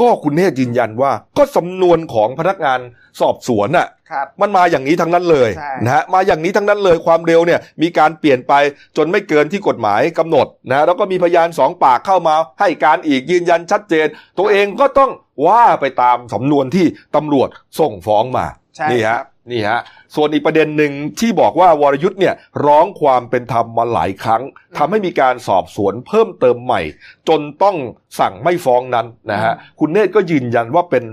[0.00, 2.80] ก็คุณเนตรยืนยันว่า ก็สำนวนของพนักงาน
[3.20, 8.52] สอบสวนน่ะครับมันมาอย่างนี้ทั้งนั้นเลยใช่ นะฮะมาอย่างนี้ทั้งนั้นเลยความเร็วเนี่ย มีการเปลี่ยนไป
[8.96, 14.06] จนไม่เกินที่กฎหมายกำหนดนะแล้วก็มีพยานสองปากเข้ามา ให้การอีกยืนยันชัดเจน
[14.38, 15.10] ตัวเองก็ต้อง
[15.46, 16.86] ว่าไปตามสำนวนที่
[17.16, 19.80] ตำรวจส่งฟ้องมาใช่นี่ครัฮะ บ นี่ฮะ
[20.14, 22.34] ส่วนอีกประเด็นหนึ่งที่บอกว่าวรยุทธ์เนี่ย
[22.66, 24.42] ร้องความเป็นธรรมมาหลายครั้ง
[24.78, 26.80] ทำให้มีการสอบสวนเพิ่มเติมใหม่
[27.28, 27.76] จนต้อง
[28.20, 31.04] สั่งไม่ฟ้องนั้นนะฮะคุณเนตรก็ยืนยันว่าเป็น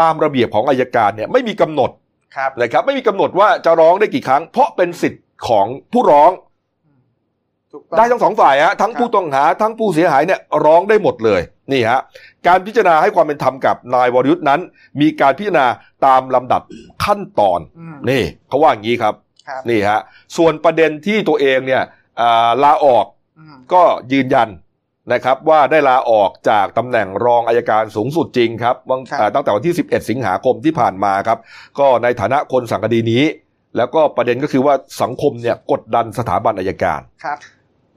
[0.00, 1.90] ตามระเบียบของอายการเนี่ยไม่มีกำหนด
[2.36, 6.49] ครับนะครับไม่มีกำหนดว่าจะร้องได้กี่ครั้ง เพราะเป็นสิทธิ์ของผู้ร้องถูกต้อง
[7.96, 11.40] ได้ทั้งสองฝ่ายฮะทั้งครับผู้ต้องหาทั้งผู้เสียหายเนี่ยร้องได้หมดเลย
[11.72, 12.00] นี่ฮะ
[12.46, 14.60] การพิจารณาให้ความเป็นธรรมกับนายวรยุทธ์นั้น
[15.00, 15.66] มีการพิจารณา
[16.06, 16.62] ตามลำดับ
[17.04, 19.14] ขั้นตอนอืมนี่เขาว่าอย่างนี้ครับ
[19.48, 20.00] ครับนี่ฮะ
[20.36, 21.82] ส่วนประเด็นที่ตัวเองเนี่ย
[22.20, 23.06] อ่าลาออก
[23.38, 24.48] อืมก็ยืนยัน
[25.12, 31.38] นะครับว่าได้ลาออกจากตำแหน่งรองอายการสูงสุดจริงครับวันครับอ่าตั้งแต่วันที่ 11 สิงหาคมที่ผ่านมาครับ
[31.78, 33.24] ก็ในฐานะคนสั่งคดีนี้
[33.76, 37.38] แล้วก็ประเด็นก็คือว่าสังคมเนี่ยกดดันสถาบันอายการครับ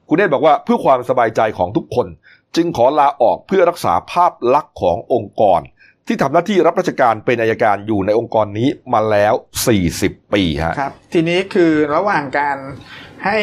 [0.07, 2.07] คุณเนตรบอกว่าเพื่อความสบายใจของทุกคน
[2.55, 5.61] จึงขอลาออกเพื่อรักษาภาพลักษณ์ขององค์กร
[6.07, 9.33] ที่ทำหน้าที่รับราชการเป็นอายการอยู่ในองค์กรนี้มาแล้ว
[9.83, 12.57] 40 ปีฮะครับ ทีนี้คือระหว่างการ
[13.25, 13.37] ให้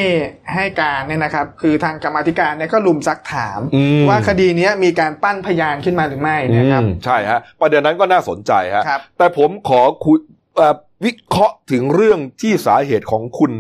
[0.54, 10.18] ให้การเนี่ยนะครับ คือทางกรรมาธิการเนี่ยก็ลุมซักถามอืมว่าคดีเนี้ยมีการปั้นพยานขึ้นมาหรือไม่นะครับอืมใช่ฮะประเด็นนั้นก็น่าสนใจฮะครับแต่ผมขอคุย
[10.56, 13.52] เอ่อวิเคราะห์ถึงเรื่องที่สาเหตุของคุณ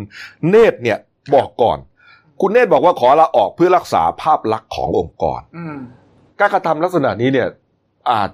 [0.48, 0.98] เนตรเนี่ย
[1.34, 1.78] บอกก่อน
[2.40, 5.76] คุณเนตรบอกว่าขอลาออกเพื่อรักษาภาพลักษณ์ขององค์กรอืม
[6.40, 7.48] การกระทำลักษณะนี้เนี่ย
[8.10, 8.30] อาจ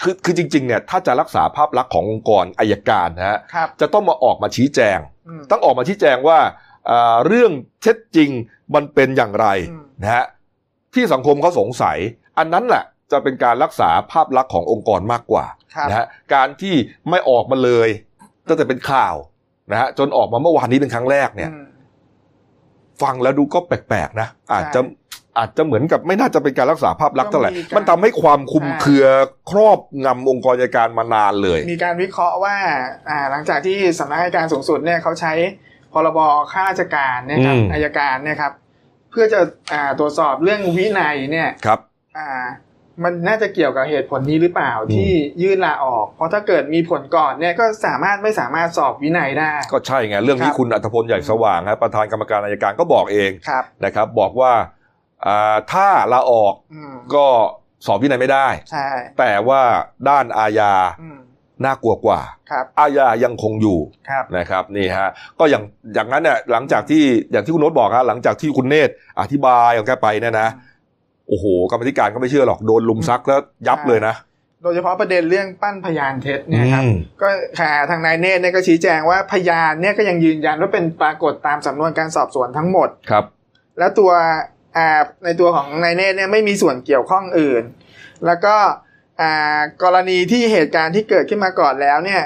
[0.00, 6.38] คือคือจริงๆเนี่ยถ้าจะรักษาภาพลักษณ์ขององค์กรอายการนะฮะครับจะต้องมาออกมาชี้แจงอืมต้องออกมาชี้แจงว่า
[6.90, 7.50] อ่าเรื่อง
[7.82, 8.30] เท็จจริง
[8.74, 10.24] มันเป็นอย่างไรอืมนะฮะ
[10.94, 11.98] ที่สังคมเขาสงสัย
[12.38, 16.74] อันนั้นแหละจะเป็นการรักษาภาพลักษณ์ขององค์กรมากกว่าครับนะฮะการที่
[17.10, 17.88] ไม่ออกมาเลย
[18.48, 19.14] ตั้งแต่เป็นข่าว
[19.70, 21.64] นะฮะจนออกมาเมื่อวานนี้เป็นครั้งแรกเนี่ยอืม
[23.02, 25.02] ฟังแล้วดูก็แปลกๆนะ อาจจะใช่
[25.38, 29.06] อาจจะเหมือนกับไม่น่าจะเป็นการรักษาภาพลักษณ์เท่าไหร่ก็มีการมันทำให้ความคลุมใช่เครือ
[29.50, 32.56] ครอบงำองค์กรอัยการมานานเลย มีการวิเคราะห์ว่า
[33.08, 35.32] อ่าหลังจากที่สำนักอัยการสูงสุดเนี่ยเขาใช้
[35.92, 36.18] พรบ
[36.52, 38.52] ข้าราชการเนี่ยครับอืมอายการเนี่ยครับ
[39.10, 39.40] เพื่อจะ
[39.72, 41.80] อ่าตรวจสอบเรื่องวินัยเนี่ยครับ
[42.18, 42.28] อ่า
[43.02, 45.10] มันน่าจะเกี่ยวกับเหตุผลนี้หรือเปล่าอืมที่
[45.42, 54.52] ยื่นลาออก เพราะถ้าเกิดมีผลก่อนเนี่ยก็สามารถไม่สามารถสอบวินัยได้ ก็ใช่ไงเรื่องนี้ครับคุณอัธพลใหญ่สว่างฮะประธานกรรมการอัยการก็บอกเองครับนะครับ บอกว่า
[55.26, 57.26] อ่าถ้าลาออกอืมก็
[57.86, 58.86] สอบวินัยไม่ได้ใช่
[59.18, 59.62] แต่ว่า
[60.08, 61.18] ด้านอาญาอืม
[61.64, 63.78] น่ากลัวกว่าครับอาญายังคงอยู่
[64.08, 65.62] ครับนะครับนี่ฮะก็อย่าง
[65.94, 67.02] อย่างนั้นเนี่ยหลังจากที่
[67.32, 70.48] อย่างที่คุณโน้ตบอกฮะหลังจากที่คุณเนตรอธิบายของแกไปเนี่ยนะ
[71.28, 74.14] โอ้โหกรรมธิการก็ไม่เชื่อหรอกโดนลุมซักแล้วยับเลยนะ
[74.62, 77.28] โดยเฉพาะประเด็นเรื่องปั้นพยานเท็จเนี่ยครับอืมก็
[77.60, 83.24] ค่ะทางนายเนตรเนี่ยก็ชี้แจงว่าพยานเนี่ยก็ยังยืนยันว่าเป็นปรากฏตามสำนวนการสอบสวนทั้งหมดครับ
[83.78, 84.10] แล้วตัว
[84.76, 87.62] อ่าในตัวของนายเนตรเนี่ยไม่มีส่วนเกี่ยวข้องอื่น
[88.26, 88.56] แล้วก็
[89.20, 92.22] อ่ากรณีที่เหตุการณ์ที่เกิดขึ้นมาก่อนแล้วเนี่ย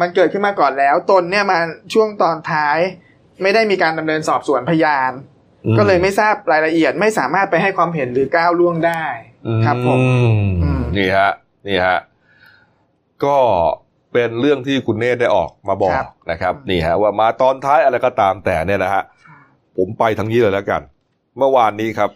[0.00, 1.58] มันเกิดขึ้นมาก่อนแล้ว ตนเนี่ยมา
[1.94, 2.78] ช่วงตอนท้าย
[3.42, 5.33] ไม่ได้มีการดำเนินสอบสวนพยานอืม
[5.78, 9.04] ก็เลยไม่ทราบรายละเอียดไม่สามารถไปให้ความเห็นหรือก้าวล่วงได้
[9.64, 9.98] ครับผม
[10.62, 11.30] อืมนี่ฮะ
[11.66, 11.98] นี่ฮะ
[13.24, 13.36] ก็
[14.12, 19.02] เป็นเรื่องที่คุณเนตรได้ออกมาบอครักบนะครับนี่ฮะว่ามาตอนท้ายอะไรก็ตามแต่เนี่ยนะฮะ
[19.76, 20.82] ผมไปทางนี้เลยแล้วกัน
[21.38, 22.10] เมื่อวานนี้ครับ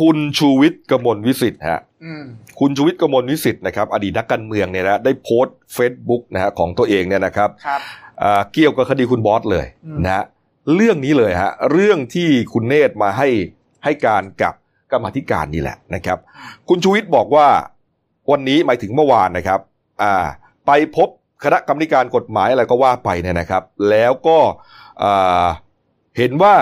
[0.00, 2.22] คุณชูวิทย์กมลวิสิทธิ์ฮะอืม
[2.60, 7.80] คุณชูวิทย์กมลวิสิทธิ์นะครับ อดีตนักการเมืองเนี่ยนะได้โพสต์เฟซบุ๊กนะฮะของตัวเองเนี่ยนะครับครับ
[8.22, 10.24] อ่าเกี่ยวกับคดีคุณบอสเลยอืมนะฮะ
[10.74, 13.28] เรื่องนี้เลยฮะเรื่องที่คุณเนตรมาให้
[13.84, 14.54] ให้การกับ
[14.92, 16.18] กรรมธิการนี่แหละนะครับ
[16.68, 17.48] คุณชูวิทย์บอกว่า
[18.30, 19.60] วันนี้หมายถึงเมื่อวานนะครับ
[20.02, 20.26] อ่า
[20.66, 21.08] ไปพบ
[21.44, 24.38] คณะกรรมการกฎหมายอะไรก็ว่าไปเนี่ยนะครับ แล้วก็
[26.16, 26.54] เห็นว่า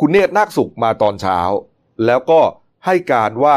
[0.00, 1.38] คุณเนตรนาคสุขมาตอนเช้า
[2.06, 2.40] แล้วก็
[2.86, 3.56] ให้การว่า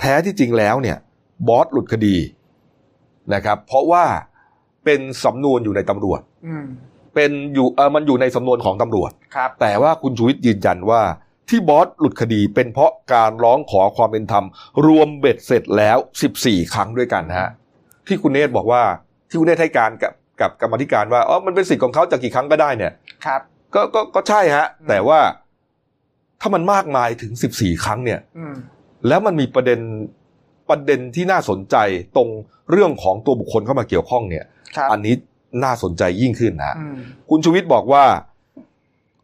[0.00, 0.98] แท้ที่จริงแล้วเนี่ย
[1.48, 2.16] บอสหลุดคดี
[3.34, 4.04] นะครับ เพราะว่า
[4.84, 6.20] เป็นสำนวนอยู่ในตำรวจ
[7.14, 11.02] เป็นอยู่เออมันอยู่ในสำนวนของตำรวจ ครับ แต่ว่าคุณชูวิทย์ยืนยันว่า
[11.48, 14.44] ที่บอสหลุดคดีเป็นเพราะการร้องขอความเป็นธรรม
[14.86, 15.98] รวมเบ็ดเสร็จแล้ว
[16.34, 17.50] 14 ครั้งด้วยกันนะฮะ
[18.06, 18.82] ที่คุณเนตรบอกว่า
[19.28, 22.92] ที่คุณเนตรให้การกับกับกรรมาธิการว่าอ๋อมันเป็นสิทธิ์ของเขาจะกี่ครั้งก็ได้เนี่ย
[23.26, 23.40] ครับ
[23.74, 25.20] ก็ก็ก็ใช่ฮะอืมแต่ว่า
[26.40, 28.54] ถ้ามันมากมายถึง 14 ครั้งเนี่ย อืม
[29.08, 29.80] แล้วมันมีประเด็น
[30.70, 31.76] ประเด็นที่น่าสนใจ
[32.16, 32.28] ตรง
[32.70, 34.44] เรื่องของตัวบุคคลเข้ามาเกี่ยวข้องเนี่ย
[34.76, 35.14] ครับ อันนี้
[35.64, 36.96] น่าสนใจยิ่งขึ้นนะฮะอืม
[37.30, 38.04] คุณชูวิทย์บอกว่า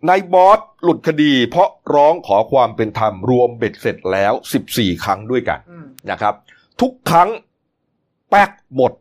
[0.09, 4.33] นายบอสหลุดคดี เพราะร้องขอความเป็นธรรมรวมเบ็ดเสร็จแล้ว
[4.69, 6.35] 14 ครั้งด้วยกันอืมนะครับ
[6.81, 7.29] ทุกครั้ง
[8.31, 8.93] แป๊กหมด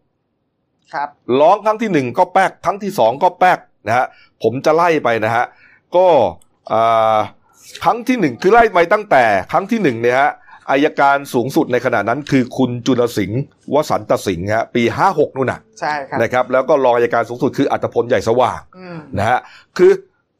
[0.93, 1.09] ครับ
[1.39, 4.05] ร้องครั้งที่หนึ่งก็แป๊กครั้งที่สองก็แป๊กนะฮะ
[4.43, 5.45] ผมจะไล่ไปนะฮะ
[5.95, 6.07] ก็
[6.71, 7.17] อ่า
[7.83, 10.31] ครั้งที่หนึ่งคือไล่ไปตั้งแต่ ครั้งที่หนึ่งเนี่ยฮะ
[10.71, 13.41] อายการสูงสุดในขณะนั้นคือคุณจุลสิงห์
[13.73, 19.39] วสันตสิงห์ฮะปีห้าหกนู่นน่ะใช่ครับนะครับ แล้วก็รองอายการสูงสุดคืออัตพลใหญ่สว่างอืมนะฮะ
[19.77, 19.91] คือ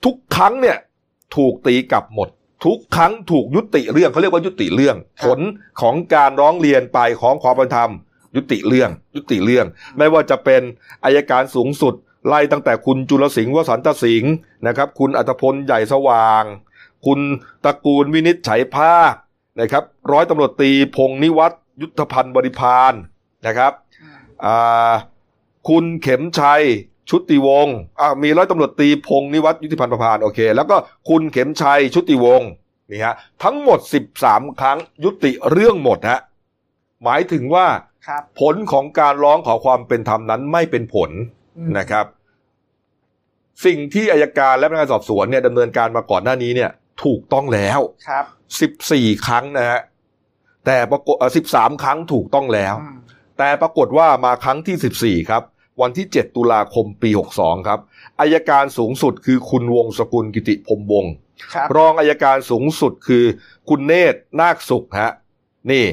[0.06, 0.78] ทุกครั้งเนี่ย
[1.36, 2.30] ถูกตีกลับหมด
[2.66, 5.40] ทุกครั้งถูกยุติเรื่องเขาเรียกว่ายุติเรื่อง ผล
[5.82, 7.92] ของการร้องเรียนไปของความเป็นธรรม
[8.36, 9.66] ยุติเรื่อง ยุติเรื่อง
[9.98, 10.62] ไม่ว่าจะเป็น
[11.06, 11.94] อายการสูงสุด
[12.28, 14.34] ไล่ตั้งแต่คุณจุลสิงห์วสันตสิงห์
[14.68, 16.44] นะครับ คุณอัตพลใหญ่สว่าง
[17.06, 17.20] คุณ
[17.64, 19.14] ตระกูลวินิจฉัยภาค
[19.60, 22.94] นะครับร้อยตำรวจตรีพงษ์นิวัฒน์ยุทธพันธ์บริพาน
[23.48, 24.94] นะครับอืมอ่า
[25.70, 26.64] คุณเข็มชัย
[27.10, 30.76] ชุติวงศ์อ่ามีร้อยตำรวจตรีพงศ์นิวัฒน์ยุทธิพันธ์ประพานโอเค แล้วก็
[31.10, 32.50] คุณเข็มชัยชุติวงศ์
[32.92, 33.80] นี่ฮะทั้งหมด
[34.20, 36.20] 13 ครั้งยุติเรื่องหมดฮะ
[37.04, 37.68] หมายถึงว่า
[38.08, 41.10] ครับผลของการร้องขอความเป็นธรรมนั้นไม่เป็นผล
[41.58, 42.06] อืมนะครับ
[43.66, 46.70] สิ่งที่อายการและพนักงานสอบสวนเนี่ยดำเนินการมาก่อนหน้านี้เนี่ย
[47.04, 48.26] ถูกต้องแล้วครับ
[48.62, 49.82] 14 ครั้งนะฮะ
[50.66, 52.98] แต่ปรากฏสิบสามครั้งถูกต้องแล้วอืม
[53.38, 55.44] แต่ปรากฏว่ามาครั้งที่14ครับ
[55.82, 57.80] วันที่7ตุลาคมปี62ครับ
[58.20, 61.14] อายการสูงสุดคือคุณวงศกุลกิติพรหมวงศ์
[61.54, 63.24] ครับรองอายการสูงสุดคือ
[63.70, 65.12] คุณเนตรนาคสุขฮะ
[65.72, 65.86] นี่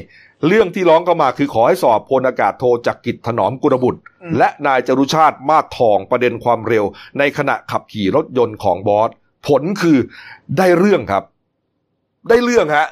[0.47, 6.85] เรื่องที่ร้องเข้ามาคือขอให้สอบพลอากาศโทจักกิจถนอมกุลบุตรอืมและนายจรุชาติมาศทองประเด็นความเร็ว
[7.19, 9.09] ในขณะขับขี่รถยนต์ของบอส
[9.47, 9.97] ผลคือ
[10.57, 11.23] ได้เรื่องครับ
[12.29, 12.87] ได้เรื่องฮะ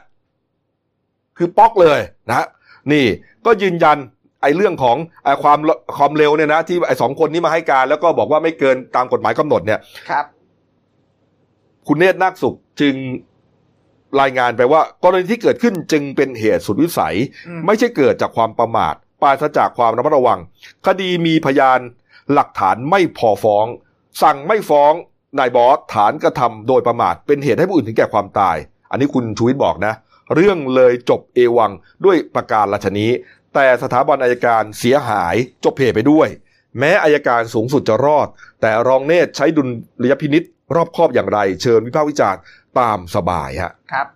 [1.37, 2.47] คือป๊อกเลยนะฮะ
[2.91, 3.05] นี่
[3.45, 3.97] ก็ยืนยัน
[4.41, 5.57] ไอ้เรื่องของไอ้ความ
[5.97, 10.25] ความเร็วเนี่ยนะที่ไอ้สองคนนี้มาให้การ แล้วก็บอกว่าไม่เกินตามกฎหมายกำหนดเนี่ยครับ
[11.87, 12.95] คุณเนตรนาคสุขจึง
[14.21, 17.15] รายงานไปว่ากรณีที่เกิดขึ้นจึงเป็นเหตุสุดวิสัย
[17.47, 20.39] อืมไม่ใช่เกิดจากความประมาทปราศจากความระมัดระวัง
[20.85, 21.79] คดีมีพยาน
[22.33, 23.65] หลักฐานไม่พอฟ้อง
[24.21, 24.93] สั่งไม่ฟ้อง
[25.39, 28.57] นายบอสฐานกระทำโดยประมาทเป็นเหตุให้ผู้อื่นถึงแก่ความตาย
[28.91, 29.93] อันนี้คุณชูวิทย์บอกนะ
[30.35, 31.71] เรื่องเลยจบเอวัง
[32.05, 33.11] ด้วยประการราชนี้
[33.53, 36.27] แต่สถาบันอายการเสียหายจบเพไปด้วย
[36.79, 38.27] แม้อายการสูงสุดจะรอด
[38.61, 39.63] แต่รองเนตรใช้ดุ
[40.03, 40.43] ลยพินิษ
[40.75, 42.41] รอบคอบอย่างไร เชิญวิพากษ์วิจารณ์
[42.79, 44.07] ตามสบายฮะครับ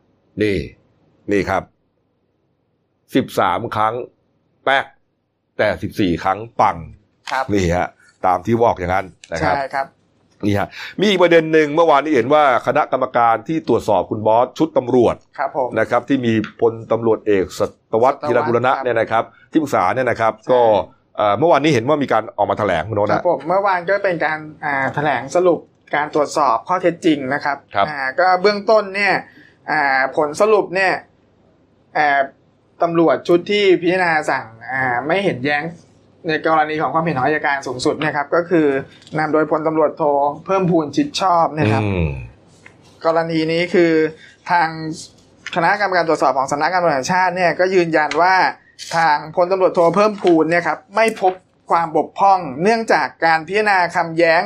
[0.41, 0.57] นี่
[1.31, 1.63] นี่ครับ
[3.15, 3.95] สิบสามครั้ง
[4.65, 4.85] แป๊ก
[5.57, 6.77] แต่สิบสี่ครั้งปัง
[7.31, 7.87] ครับ นี่ฮะ
[8.25, 9.87] ตามที่บอกอย่างนั้นนะครับ ใช่ครับ
[10.45, 10.67] นี่ฮะ
[10.99, 20.61] มีอีกประเด็นหนึ่งเมื่อวานนี้เห็นว่าคณะกรรมการที่ตรวจสอบคุณบอสชุดตำรวจครับผม นะครับ ที่มีพลตำรวจเอกสัตวัฒน์สัตวัฒน์ธีรบุรณะครับเนี่ยนะครับ ที่ปรึกษาเนี่ยนะครับใช่ก็
[21.17, 25.59] เอ่อเมื่อวานนี้เห็นว่ามีการออกมาแถลงคุณโนครันะ บผมเมื่อวานก็เป็นการอ่าแถลงสรุป
[25.95, 29.13] การตรวจสอบข้อเท็จจริงนะครับครับอ่าก็เบื้องต้นเนี่ย
[29.71, 30.93] อ่าผลสรุปเนี่ย
[31.97, 32.19] อ่า
[32.83, 35.63] ตำรวจชุดที่พิจารณาสั่งอ่าไม่เห็นแย้ง
[36.27, 38.67] ในกรณีของความเห็นของอัยการสูงสุดเนะครับ ก็คือ
[39.19, 40.03] นำโดยพลตำรวจโท
[40.45, 42.09] เพิ่มพูนชิดชอบนะครับอืม
[43.05, 43.91] กรณีนี้คือ
[44.49, 44.67] ทาง
[45.55, 48.35] คณะกรรมการตรวจสอบของสำนักงานตำรวจแห่งชาติเนี่ยก็ยืนยันว่า
[48.95, 51.33] ทางพลตำรวจโทเพิ่มพูนเนี่ยครับไม่พบ
[51.71, 54.43] ความบกพร่อง เนื่องจากการพิจารณาคำแย้ง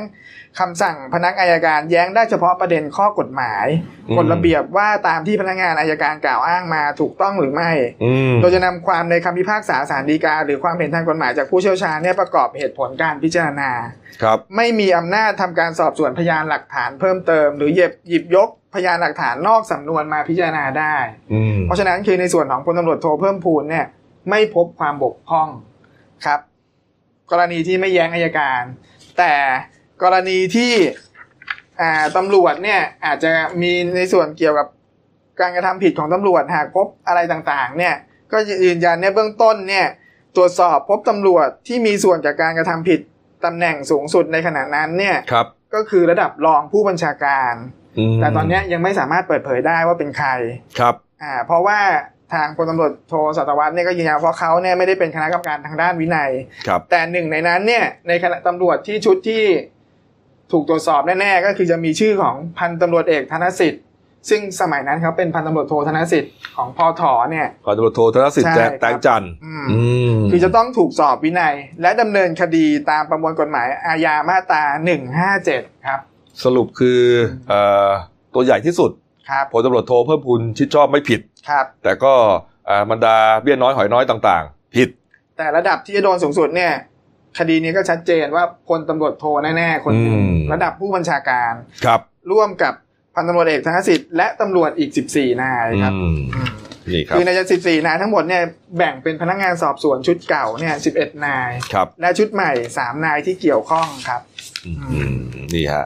[0.60, 3.66] คำสั่งพนักอายการแย้งได้เฉพาะประเด็นข้อกฎหมาย
[4.10, 7.72] อืมกฎระเบียบว่าตามที่พนักงานอายการกล่าวอ้างมาถูกต้องหรือไม่
[8.04, 13.72] อืมโดยจะนำความในคำพิพากษาสารดีกา หรือความเห็นทางกฎหมายจากผู้เชี่ยวชาญเนี่ยประกอบเหตุผลการพิจารณา
[14.22, 20.96] ครับ ไม่มีอำนาจทำการสอบสวนพยานหลักฐานเพิ่มเติม หรือหยิบหยิบยกพยานหลักฐานนอกสำนวนมาพิจารณาได้
[21.34, 23.86] อืมเพราะฉะนั้นคือในส่วนของพลตำรวจโทเพิ่มพูนเนี่ย
[24.30, 25.48] ไม่พบความบกพร่อง
[26.26, 26.40] ครับ
[27.32, 28.62] กรณีที่ไม่แย้งอายการ
[29.18, 29.34] แต่
[30.04, 30.74] กรณีที่
[31.82, 33.32] อ่าตำรวจเนี่ยอาจจะ
[33.62, 34.68] มีในส่วนเกี่ยวกับ
[35.40, 37.96] การกระทำผิดของตำรวจหากพบอะไรต่างๆ เนี่ย
[38.32, 39.88] ก็ยืนยันในเบื้องต้นเนี่ย
[40.36, 43.00] ตรวจสอบพบตำรวจที่มีส่วนจากการกระทำผิด
[43.46, 47.54] ตำแหน่งสูงสุดในขณะนั้นเนี่ยครับ ก็คือระดับรองผู้บัญชาการ
[48.14, 50.30] มแต่ตอนเนี้ยยังไม่สามารถเปิดเผยได้ว่าเป็นใคร
[50.80, 51.80] ครับ อ่า เพราะว่า
[52.34, 56.32] ทางพลตำรวจโทสัตวัฒน์เนี่ยก็ยืนยันเพราะเขาเนี่ยไม่ได้เป็นคณะกรรมการทางด้านวินัย
[56.68, 59.44] ครับแต่หนึ่งในนั้นเนี่ยในคณะตำรวจที่ชุดที่
[60.52, 63.82] ถูกตรวจสอบแน่ๆก็คือจะมีชื่อของพันตำรวจเอกธนสิทธิ์
[64.30, 69.82] ซึ่งสมัยนั้นเขาเป็นพันตำรวจโทธนสิทธิ์ของพอถอเนี่ยก่อนตำรวจโทธนสิทธิ์ใช่ครับแตงจันทร์อืมอื
[70.14, 74.64] มคือจะต้องถูกสอบวินัย และดำเนินคดีตามประมวลกฎหมายอาญามาตรา
[75.26, 76.00] 157ครับ
[76.44, 77.00] สรุปคือ
[77.48, 77.88] เอ่อ
[78.34, 78.92] ตัวใหญ่ที่สุด
[79.30, 82.14] ครับพลตำรวจโทเพิ่มพูนชิดชอบไม่ผิดครับ แต่ก็
[82.68, 84.90] เอ่อบรรดาเบี้ยน้อยหอยน้อยต่างๆ ผิด
[85.38, 86.74] แต่ระดับที่จะโดนสูงสุดเนี่ย
[87.38, 89.26] คดีนี้ก็ชัดเจนว่าพลตำรวจโท
[89.58, 91.54] แน่ๆคนหนึ่งอืมระดับผู้บัญชาการ
[91.86, 92.00] ครับ
[92.32, 92.74] ร่วมกับ
[93.16, 96.22] พันตำรวจเอกธนสิทธิ์และตำรวจอีก 14 นายครับอืม
[96.90, 98.44] นี่ครับคือใน14นายทั้งหมดเนี่ย
[98.78, 104.22] แบ่งเป็นพนักงานสอบสวนชุดเก่าเนี่ย11นายครับและชุดใหม่3นายที่เกี่ยวข้องครับ
[104.66, 104.72] อื
[105.14, 105.18] ม
[105.56, 105.86] นี่ฮะ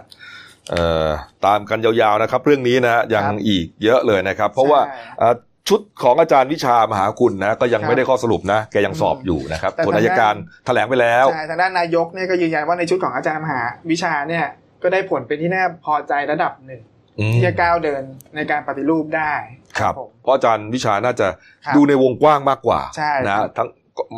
[0.71, 1.07] เอ่อ
[1.45, 4.81] ตามกันยาวๆนะครับ เรื่องนี้นะฮะยังครับอีกเยอะเลยนะครับ เพราะว่า
[5.21, 10.33] ใช่เอ่อชุดของอาจารย์วิชามหาคุณนะก็ยังครับไม่ได้ข้อสรุปนะ แกยังสอบอยู่นะครับแต่ส่วนทางอายการ
[10.65, 14.45] แถลงไปแล้วใช่ทางด้านนายกเนี่ยก็ยืนยันว่าในชุดของอาจารย์มหาวิชาเนี่ย
[14.83, 16.81] ก็ได้ผลเป็นที่น่าพอใจระดับหนึ่ง
[17.19, 18.03] อืมที่จะก้าวเดิน
[18.35, 19.33] ในการปฏิรูปได้
[19.79, 21.27] ครับผมเพราะอาจารย์วิชาน่าจะ
[21.65, 23.67] ครับดูในวงกว้างมากกว่าใช่นะครับทั้ง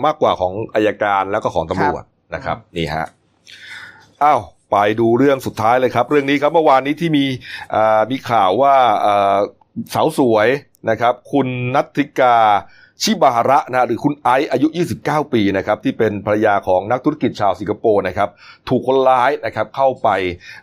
[0.05, 2.03] มากกว่าของอายการแล้วก็ของตำรวจ
[2.35, 3.05] นะครับนี่ฮะ
[4.23, 4.39] อ้าว
[4.71, 7.25] ไปดูเรื่องสุดท้ายเลยครับ เรื่องนี้ครับเมื่อวานนี้ที่มี
[7.75, 8.75] อ่ามีข่าวว่า
[9.05, 9.37] อ่า
[9.93, 10.47] สาวสวย
[10.89, 12.35] นะครับ คุณนัทธิกา
[13.01, 14.67] ชิบาฮาระนะหรือคุณไอซ์อายุ
[15.01, 18.29] 29 ปีนะครับที่เป็นภรรยาของนักธุรกิจชาวสิงคโปร์นะครับ
[18.69, 20.09] ถูกคนร้ายนะครับเข้าไป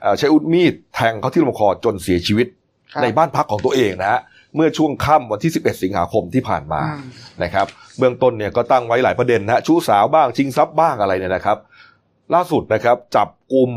[0.00, 2.46] เอ่อใช้อุดมีดแทงเขาที่ลำคอจนเสียชีวิต
[2.92, 4.20] ครับในบ้านพักของตัวเองนะฮะ
[4.56, 7.08] เมื่อช่วงค่ำวันที่ 11 สิงหาคมที่ผ่านมาอืม
[7.42, 7.66] นะครับ
[7.98, 11.58] เบื้องต้นเนี่ยก็ตั้งไว้หลายประเด็นนะฮะชู้สาวบ้างชิงทรัพย์บ้างอะไรเนี่ยนะครับ
[12.34, 13.70] ล่าสุดนะครับจับกลุ่ม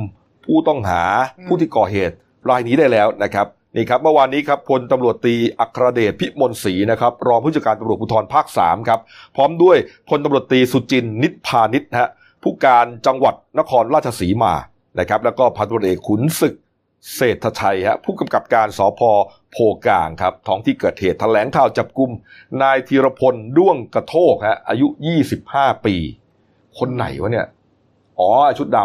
[0.46, 1.04] ผู้ต้องหา
[1.38, 2.16] อืมผู้ที่ก่อเหตุ
[2.50, 9.00] รายนี้ได้แล้วนะครับ นี่ครับเมื่อวานนี้ครับพลตำรวจตีอัครเดชพิมลศรีนะครับรองผู้จัดการตำรวจภูธรภาค3ครับ
[9.36, 9.78] พร้อมด้วย
[10.10, 12.10] พลตำรวจตีสุจินนิพพานิชนะฮะ
[12.44, 14.54] ผู้การจังหวัดนครราชสีมา
[15.00, 16.56] นะครับ แล้วก็พันตำรวจเอกขุนศึก
[17.16, 19.02] เศรษฐชัยฮะผู้กำกับการสพ
[19.52, 22.12] โพกลางครับท้องที่เกิดเหตุแถลงข่าวจับกลุ่ม
[22.62, 24.88] นายธีรพลด้วงกระโทกฮะอายุ
[25.36, 25.96] 25 ปี
[26.78, 27.48] คนไหนวะเนี่ย
[28.20, 28.80] อ๋อชุดด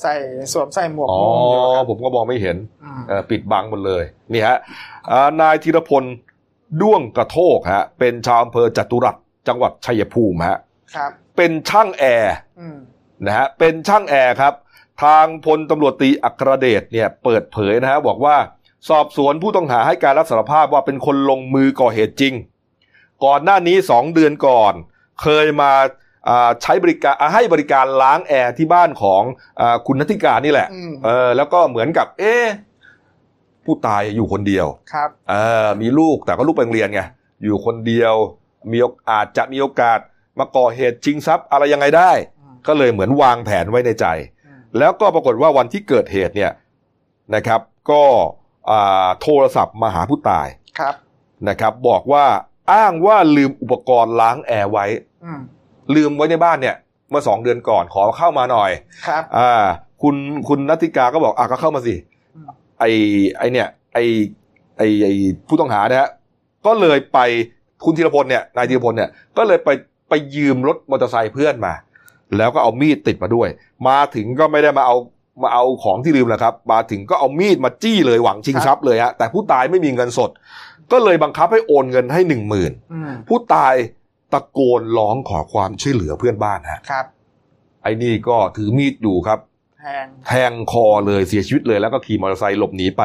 [0.00, 0.14] ใส่
[0.52, 2.56] สวมใส่หมวกอ๋อโม่งอยู่ครับผมก็มองไม่เห็น
[2.98, 4.56] มเอ่อปิดบังหมดเลยนี่ฮะ
[5.10, 6.04] อ่านายธีรพล
[6.80, 9.16] ด้วงกระโทกฮะ เป็นชาวอำเภอจตุรัส
[9.48, 10.58] จังหวัดชัยภูมิฮะ
[10.94, 12.76] ครับเป็นช่างแอร์อืม
[13.26, 14.54] นะฮะเป็นช่างแอร์ครับ
[15.02, 18.36] ทางพลตำรวจตรีอัครเดชเนี่ยเปิดเผยนะฮะบอกว่า
[18.88, 22.34] สอบสวนผู้ต้องหาให้การรับสารภาพว่าเป็นคนลงมือก่อเหตุจริง
[23.24, 24.74] ก่อนหน้านี้สองเดือนก่อน
[25.22, 25.88] เคยมาอ่า
[26.62, 29.22] ใช้บริการอ่าให้บริการล้างแอร์ที่บ้านของ
[29.60, 32.46] อาคุณนัทธิการนี่แหละอืมเออแล้วก็เหมือนกับ เอ๊ะ
[33.64, 37.02] ผู้ตายอยู่คนเดียวครับเออมีลูกแต่ก็ลูกไปโรงเรียนไง
[37.44, 38.14] อยู่คนเดียว
[38.72, 39.98] มีโอกอาจจะมีโอกาส
[40.38, 44.06] มาก่อเหตุชิงทรัพย์อะไรยังไงได้อืมก็เลยเหมือนวางแผนไว้ในใจ
[44.46, 46.52] อืมแล้วก็ปรากฏว่าวันที่เกิดเหตุเนี่ย
[47.34, 47.60] นะครับ
[47.90, 48.02] ก็
[48.70, 50.46] อ่าโทรศัพท์มาหาผู้ตาย
[50.78, 50.94] ครับ
[51.48, 52.26] นะครับ บอกว่า
[52.72, 54.86] อ้างว่าลืมอุปกรณ์ล้างแอร์ไว้
[55.24, 55.40] อืม
[55.94, 56.76] ลืมไว้ในบ้านเนี่ย
[57.10, 58.70] เมื่อสองเดือนก่อนขอเข้ามาหน่อย
[59.06, 59.64] ครับ อ่า
[60.02, 60.16] คุณ
[60.48, 61.94] คุณนัทธิกาก็บอกอะก็เข้ามาสิ
[62.34, 62.46] อืม
[62.80, 62.84] ไอ
[63.38, 63.98] ไอเนี่ย ไอ
[64.78, 65.08] ไอไอ
[65.48, 66.10] ผู้ต้องหาเนี่ยฮะ
[66.66, 67.18] ก็เลยไป
[67.84, 69.68] คุณธีรพลเนี่ยนายธีรพลเนี่ยก็เลยไป
[70.08, 71.74] ไปยืมรถมอเตอร์ไซค์เพื่อนมา
[72.36, 73.48] แล้วก็เอามีดติดมาด้วย
[73.88, 74.96] มาถึงก็ไม่ได้มาเอา
[75.42, 80.30] มาเอาของที่ลืมนะครับ มาถึงก็เอามีดมาจี้เลยหวังชิงทรัพย์เลยฮะแต่ผู้ตายไม่มีเงินสด
[80.92, 83.74] ก็เลยบังคับให้โอนเงินให้หนึ่งหมื่นอืมผู้ตาย
[84.32, 87.06] ตะโกนร้องขอความช่วยเหลือเพื่อนบ้านฮะครับ
[87.82, 89.38] ไอ้นี่ก็ถือมีดอยู่ครับ
[89.80, 93.02] แทงแทงคอเลยเสียชีวิตเลยแล้วก็ขี่มอเตอร์ไซค์หลบหนีไป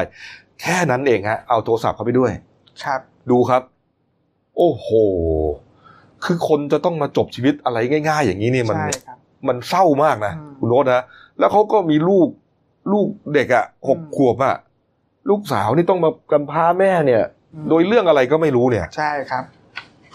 [0.61, 2.31] แค่นั้นเองฮะ เอาโทรศัพท์เข้าไปด้วย
[2.83, 2.99] ครับ
[3.31, 3.61] ดูครับ
[4.57, 4.87] โอ้โห
[6.25, 9.17] คือคนจะต้องมาจบชีวิตอะไรง่าย ๆ อย่างนี้นี่มัน ใช่ครับ
[9.47, 11.03] มันเศร้ามากนะอืมคุณโน้ตนะ
[11.39, 12.27] แล้วเขาก็มีลูก
[12.91, 14.55] ลูกเด็กอะ่ะหกอืม ขวบอะ่ะ
[15.29, 17.23] ลูกสาวนี่ต้องมากำพร้าแม่เนี่ย
[17.53, 19.43] อืมโดยเรื่องอะไรก็ไม่รู้เนี่ย ใช่ครับ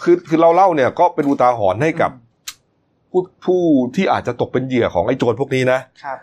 [0.02, 2.28] คือคือเราเล่าเนี่ยก็เป็นอุทาหรณ์ให้กับอืม
[3.12, 3.62] ผู้ผู้
[3.96, 6.18] ที่อาจจะตกเป็นเหยื่อของไอ้โจรพวกนี้นะครับ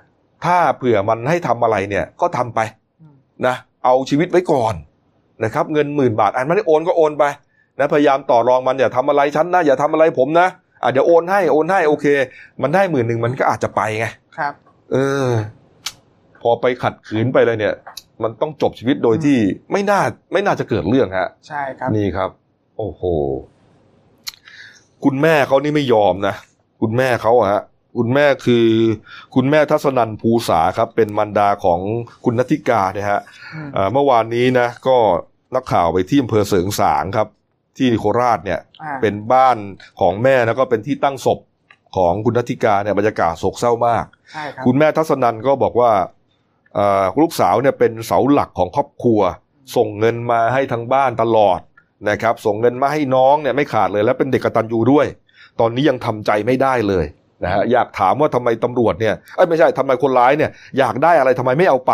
[0.46, 2.60] ถ้าเผื่อมันให้ทำอะไรเนี่ยก็ทำไป
[3.02, 3.16] อืม
[3.48, 3.56] นะ
[3.86, 4.76] เอาชีวิตไว้ก่อน
[5.44, 7.24] นะครับ เงินหมื่นบาทอันไม่ได้โอนก็โอนไป
[7.80, 10.48] นะพยายามต่อรองมันอย่าทำอะไรฉันนะอย่าทำอะไรผมนะ
[10.84, 12.06] อะเดี๋ยวโอนให้โอนให้โอเค
[12.62, 14.06] มันได้หมื่นหนึ่งมันก็อาจจะไปไง
[14.38, 14.54] ครับ
[14.92, 14.98] เอ
[15.28, 15.30] อ
[16.42, 17.74] พอไปขัดขืนไปเลยเนี่ย
[18.24, 19.38] มันต้องจบชีวิตโดยที่
[19.72, 20.02] ไม่น่า
[20.34, 22.30] ไม่น่าจะเกิดเรื่องฮะ ใช่ครับ นี่ครับ
[22.78, 23.04] โอ้โห
[25.06, 26.36] คุณแม่เขานี่ไม่ยอมนะ
[26.82, 27.62] คุณแม่เขาอะฮะ
[27.98, 28.68] คุณแม่คือ
[29.36, 31.80] คุณแม่ทัศนันภูษาครับเป็นมันดาของ
[32.26, 33.22] คุณนัทธิกาเนี่ยฮะ
[33.54, 34.98] อืมเอ่อเมื่อวานนี้นะ ก็
[35.56, 37.28] นักข่าวไปที่อำเภอเสริงสางครับ
[37.78, 39.58] ที่โคราชเนี่ยอ่าเป็นบ้าน
[40.00, 41.40] ของแม่แล้วก็เป็นที่ตั้งศพ
[41.96, 45.92] ของคุณนัทธิกาเนี่ยบรรยากาศโศกเศร้ามากใช่ครับคุณแม่ทัศนันก็บอกว่า
[46.76, 49.20] เอ่อลูกสาวเนี่ยเป็นเสาหลักของครอบครัว
[49.76, 51.60] ส่งเงินมาให้ทั้งบ้านตลอด
[52.10, 55.06] นะครับ ส่งเงินมาให้น้องเนี่ยไม่ขาดเลย และเป็นเด็กกตัญญูด้วย
[55.60, 57.06] ตอนนี้ยังทำใจไม่ได้เลย
[57.44, 61.94] นะฮะอยากถามว่าทำไมตำรวจเนี่ยเอ้ยไม่ใช่ทำไมคนร้ายเนี่ย อยากได้อะไรทำไมไม่เอาไป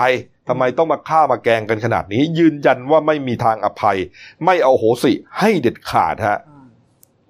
[0.50, 3.98] ทำไมต้องมาฆ่ามาแกล้งกันขนาดนี้ ยืนยันว่าไม่มีทางอภัย
[4.46, 6.68] ไม่เอาโหสิให้เด็ดขาดฮะอืม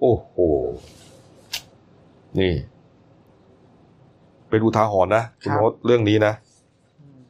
[0.00, 0.36] โอ้โห
[2.38, 2.54] นี่
[4.48, 6.34] เป็นอุทาหรณ์นะคุณโน้ตเรื่องนี้นะ
[7.00, 7.20] อืม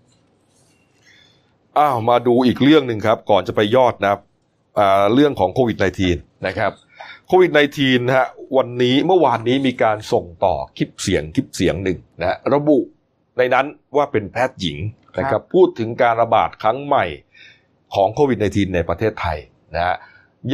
[1.78, 4.33] อ้าวมาดูอีกเรื่องหนึ่งครับ ก่อนจะไปยอดนะครับอ่า
[5.14, 5.76] เรื่องของโควิด
[6.10, 6.72] -19 นะครับ
[7.28, 12.78] โควิด -19 นะฮะวันนี้เมื่อวานนี้มีการส่งต่อคลิปเสียงคลิปเสียงหนึ่งนะฮะระบุ
[13.38, 13.66] ในนั้น
[13.96, 14.78] ว่าเป็นแพทย์หญิง
[15.18, 17.04] นะครับพูดถึงการระบาดครั้งใหม่
[17.94, 19.38] ของโควิด -19 ในประเทศไทย
[19.74, 19.96] นะฮะ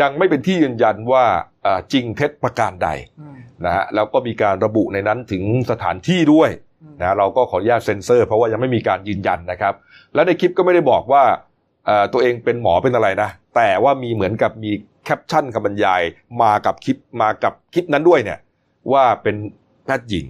[0.00, 1.24] ยังไม่เป็นที่ยืนยันว่า
[1.66, 2.88] อ่าจริงเท็จประการใด
[3.20, 6.50] อืมนะฮะแล้วก็มีการระบุในนั้นถึงสถานที่ด้วย
[6.82, 9.74] อืมนะเราก็ขออนุญาตเซ็นเซอร์ เพราะว่ายังไม่มีการยืนยันนะครับ
[10.14, 11.49] และในคลิปก็ไม่ได้บอกว่าเอ่อ
[12.12, 14.70] ตัวเองเป็นหมอเป็นอะไรนะ แต่ว่ามีเหมือนกับมี
[15.04, 16.02] แคปชั่นคำบรรยาย
[16.42, 18.38] มากับคลิปมากับคลิปนั้นด้วยเนี่ย
[18.92, 19.36] ว่าเป็น
[19.84, 20.26] แพทย์หญิง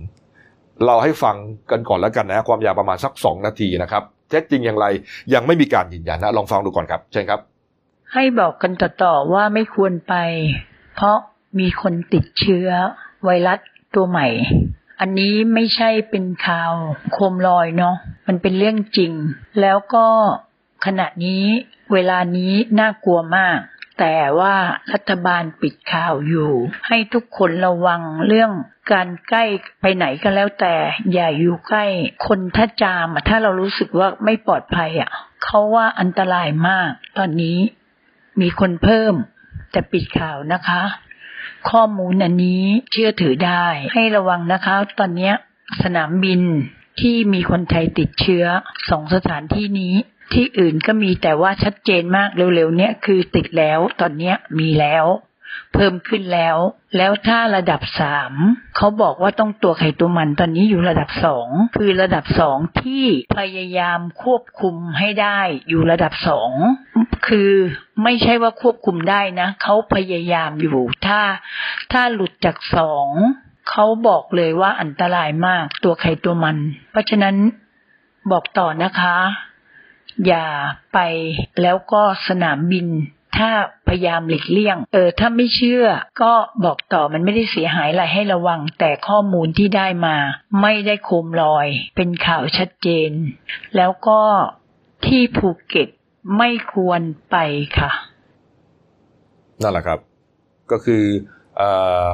[0.86, 1.36] เราให้ฟัง
[1.70, 4.86] กันก่อนแล้วกันนะ ความยาวประมาณสักสองนาทีนะครับเท็จจริงอย่างไร
[5.34, 7.40] ยังไม่มีการยืนยันนะลองฟังดูก่อนครับเชิญครับ
[8.12, 10.14] ให้บอกกันต่อๆว่าไม่ควรไป
[10.94, 11.18] เพราะ
[11.58, 12.68] มีคนติดเชื้อ
[13.24, 13.58] ไวรัส
[13.94, 14.26] ตัวใหม่
[15.00, 16.72] อันนี้ไม่ใช่เป็นข่าว
[17.12, 17.94] โคมลอยเนาะ
[18.28, 19.12] มันเป็นเรื่องจริง
[19.60, 20.06] แล้วก็
[20.86, 21.44] ขณะนี้
[21.92, 23.58] เวลานี้น่ากลัวมาก
[24.00, 24.54] แต่ว่า
[24.92, 26.52] รัฐบาลปิดข่าวอยู่
[26.88, 28.50] ให้ทุกคนระวังเรื่อง
[28.92, 29.44] การใกล้
[29.80, 30.74] ไปไหนก็แล้วแต่
[31.12, 31.86] อย่าอยู่ใกล้
[32.26, 35.10] คนถ้าจามะถ้าเรารู้สึกว่าไม่ปลอดภัยอะ
[35.44, 37.58] เขาว่าอันตรายมาก ตอนนี้
[38.40, 39.14] มีคนเพิ่ม
[39.72, 40.82] แต่ปิดข่าวนะคะ
[41.70, 45.32] ข้อมูลอันนี้เชื่อถือได้ ให้ระวังนะคะ ตอนนี้
[45.82, 46.40] สนามบิน
[47.00, 48.44] ที่มีคนไทยติดเชื้อ
[48.90, 49.94] สองสถานที่นี้
[50.32, 55.06] ที่อื่นก็มีแต่ว่าชัดเจนมากเร็วๆเนี้ยคือติดแล้วตอนเนี้ยมีแล้ว
[55.74, 56.56] เพิ่มขึ้นแล้ว
[56.96, 58.32] แล้วถ้าระดับสาม
[58.76, 63.04] เขาบอกว่าต้องตัวไข่ตัวมันตอนนี้อยู่ระดับสองคือระดับสองที่
[63.36, 66.50] พยายามควบคุมให้ได้อยู่ระดับสอง
[67.26, 67.52] คือ
[68.02, 71.20] ไม่ใช่ว่าควบคุมได้นะเขาพยายามอยู่ถ้า
[71.92, 73.08] ถ้าหลุดจากสอง
[73.70, 76.56] เขาบอกเลยว่าอันตรายมากตัวไข่ตัวมัน
[76.90, 77.36] เพราะฉะนั้น
[78.32, 79.16] บอกต่อนะคะ
[80.26, 80.46] อย่า
[80.94, 80.98] ไป
[81.62, 82.88] แล้วก็สนามบิน
[83.38, 83.50] ถ้า
[83.88, 85.84] พยายามหลีกเลี่ยง เออ ถ้าไม่เชื่อ
[86.22, 86.32] ก็
[86.64, 90.16] บอกต่อมันไม่ได้เสียหายอะไรให้ระวัง แต่ข้อมูลที่ได้มา
[90.62, 93.10] ไม่ได้โคมลอย เป็นข่าวชัดเจน
[93.76, 94.20] แล้วก็
[95.06, 95.88] ที่ภูเก็ต
[96.38, 97.00] ไม่ควร
[97.30, 97.36] ไป
[97.78, 97.90] ค่ะ
[99.62, 99.98] นั่นแหละครับ
[100.70, 101.04] ก็คือ
[101.60, 101.62] อ
[102.08, 102.10] อ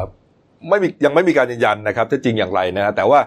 [0.68, 3.20] ไม่มียังไม่มีการยืนยันนะครับที่จริงอย่างไรนะแต่ว่า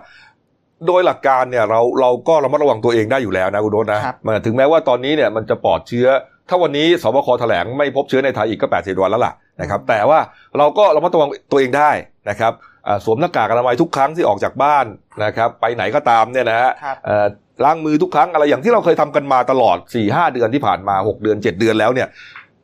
[0.88, 6.08] โดยหลักการเนี่ยเราเราก็ระมัดระวังตัวเองได้อยู่แล้วนะคุณโดนนะครับมันถึงแม้ว่าตอนนี้เนี่ยมันจะปลอดเชื้อ
[6.50, 10.20] ถ้าวันนี้สบคแถลงไม่พบเชื้อในไทยอีกก็ 80 วันแล้วล่ะนะครับแต่ว่า
[10.58, 11.92] เราก็ระมัดระวังตัวเองได้
[12.30, 12.54] นะครับ
[12.88, 14.86] อ่าสวมหน้ากากอนามัยทุกครั้งที่ออกจากบ้าน
[15.24, 17.26] นะครับไปไหนก็ตามเนี่ยนะฮะครับเอ่อ
[17.66, 22.08] ล้างมือทุกครั้งอะไรอย่างที่เราเคยทำกันมาตลอด4ี่หเดือนที่ผ่านมา 6 เดือน 7 เดือนแล้วเนี่ย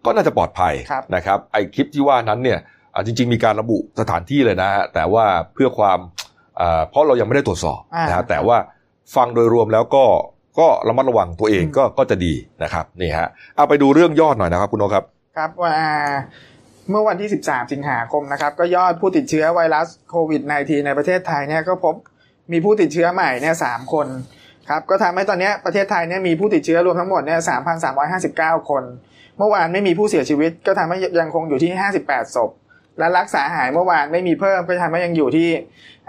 [0.05, 2.59] ก็น่าจะปลอดภัยครับนะครับไอคลิปที่ว่านั้นเนี่ย
[2.93, 6.24] อ่าจริง ๆ มีการระบุสถานที่เลยนะฮะแต่ว่าเพื่อความอ่า
[6.89, 8.57] เพราะเรายังไม่ได้ตรวจสอบอ่านนะฮะแต่ว่า
[9.15, 10.05] ฟังโดยรวมแล้วก็
[10.59, 12.33] ก็ระมัดระวังตัวเองอืมก็ก็จะดี
[12.63, 15.03] นะครับนี่ฮะเอาไปดูเรื่องยอดหน่อยนะครับคุณโนตครับ
[15.37, 15.73] ครับว่า
[16.89, 21.95] เมื่อวันที่ 13 สิงหาคมนะครับ ก็ยอดผู้ติดเชื้อไวรัสโควิด -19 ในประเทศไทยเนี่ยก็พบ
[22.51, 24.07] มีผู้ติดเชื้อใหม่เนี่ยสามคน
[24.69, 27.39] ครับก็ทำให้ตอนเนี้ยประเทศไทยเนี่ยมีผู้ติดเชื้อรวมทั้งหมดเนี่ย
[28.03, 28.83] 3,359คน
[29.37, 31.71] เมื่อวานไม่มีผู้เสียชีวิต ก็ทำให้ยังคงอยู่ที่
[32.03, 32.51] 58ศพ
[32.99, 35.49] และรักษาหายเมื่อวานไม่มีเพิ่มก็ทำให้ยังอยู่ที่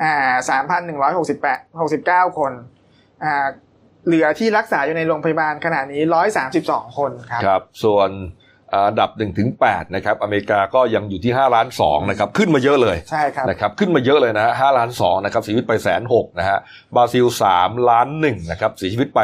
[0.02, 0.34] อ่า
[1.14, 2.52] 3,168 69คน
[3.24, 3.46] อ่า
[4.06, 6.02] เหลือที่รักษาอยู่ในโรงพยาบาลขณะนี้
[6.50, 8.10] 132คนครับครับ ส่วน
[8.74, 16.58] อันดับ1นถึงแนะครับอเมริกาก็ยังอยู่ที่5ล้าน2นะครับขึ้นมาเยอะเลยใช่ครับนะครับขึ้นมาเยอะเลยนะฮะห้าล้านสองนะครับเสียชีวิตไปแสนหกนะฮะ
[16.96, 19.20] บราซิลสามล้านหนึ่งนะครับเสียชีวิตไป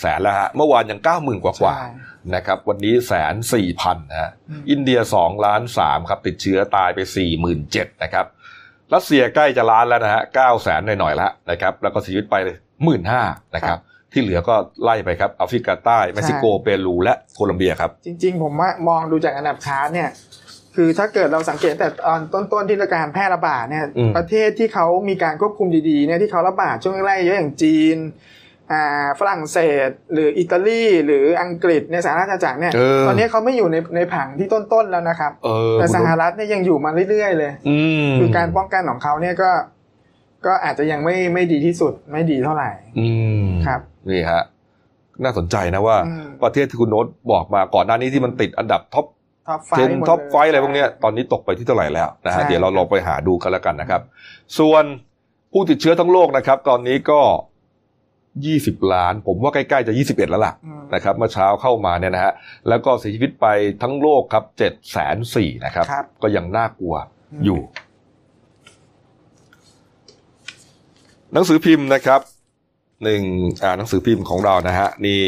[0.00, 1.86] แสนแล้วฮะเมื่อวานยังเก้าหมื่นกว่ากว่าใช่
[2.34, 8.26] นะครับวันนี้แสนสี่พันนะฮะอืมอินเดียสองล้านสามครับติดเชื้อตายไปสี่หมื่นเจ็ดนะครับ
[8.94, 12.36] รัสเซียใกล้จะล้านแล้วนะฮะเก้าแสนหน่อยๆแล้วนะครับแล้วก็เสียชีวิตไป
[12.84, 13.22] หมื่นห้า
[13.54, 13.78] นะครับ
[14.12, 20.10] ที่เหลือก็ไล่ไปครับแอฟริกาใต้เม็กซิโกเปรูและโคลัมเบียครับ จริง ๆ ผมว่ามองดูจากอันดับชาร์ตเนี่ย
[20.74, 28.14] คือถ้าเกิดเราสังเกตแต่ตอนต้นๆที่การแพร่ระบาดเนี่ยอืมประเทศที่เขามีการควบคุมดีๆเนี่ยที่เขาระบาดช่วงแรกๆเยอะอย่างจีนอ่า
[29.20, 29.58] ฝรั่งเศ
[29.88, 39.50] ส หรืออิตาลีหรืออังกฤษในสหราชอาณาจักรเนี่ยเออตอนนี้เขาไม่อยู่ในในผังที่ต้นๆแล้วนะครับเออแต่คุณสนุชสหรัฐเนี่ยยังอยู่มาเรื่อยๆเลยอืมคือการป้องกันของเขาเนี่ยก็
[40.46, 43.08] ก็อาจจะยังไม่ไม่ดีที่สุดไม่ดีเท่าไหร่อื
[43.44, 44.42] มครับนี่ฮะ
[45.22, 49.06] น่าสนใจนะว่าอืมประเทศที่คุณโน้ตบอกมาก่อนหน้านี้ที่มันติดอันดับ top
[49.48, 54.00] top five ten top five อะไรพวกเนี้ยตอนนี้ตกไปที่เท่าไหร่แล้วนะฮะใช่เดี๋ยวเราลองไปหาดูกันแล้วกันนะครับ
[54.58, 54.84] ส่วน
[55.52, 57.20] ผู้ติดเชื้อทั้งโลกนะครับ ตอนนี้ก็
[58.44, 62.32] 20ล้าน ผมว่าใกล้ๆจะ21แล้วล่ะอืมนะครับเมื่อเช้าเข้ามาเนี่ยนะฮะ
[62.68, 63.46] แล้วก็เสียชีวิตไป
[63.82, 64.68] ทั้งโลกครับ7 4 0
[65.34, 66.94] 0 0นะครับครับ ก็ยังน่ากลัว
[67.44, 67.60] อยู่
[71.32, 72.20] หนังสือพิมพ์นะครับ
[73.04, 73.22] หนึ่ง
[73.62, 75.22] อ่าหนังสือพิมพ์ของเรานะฮะนี่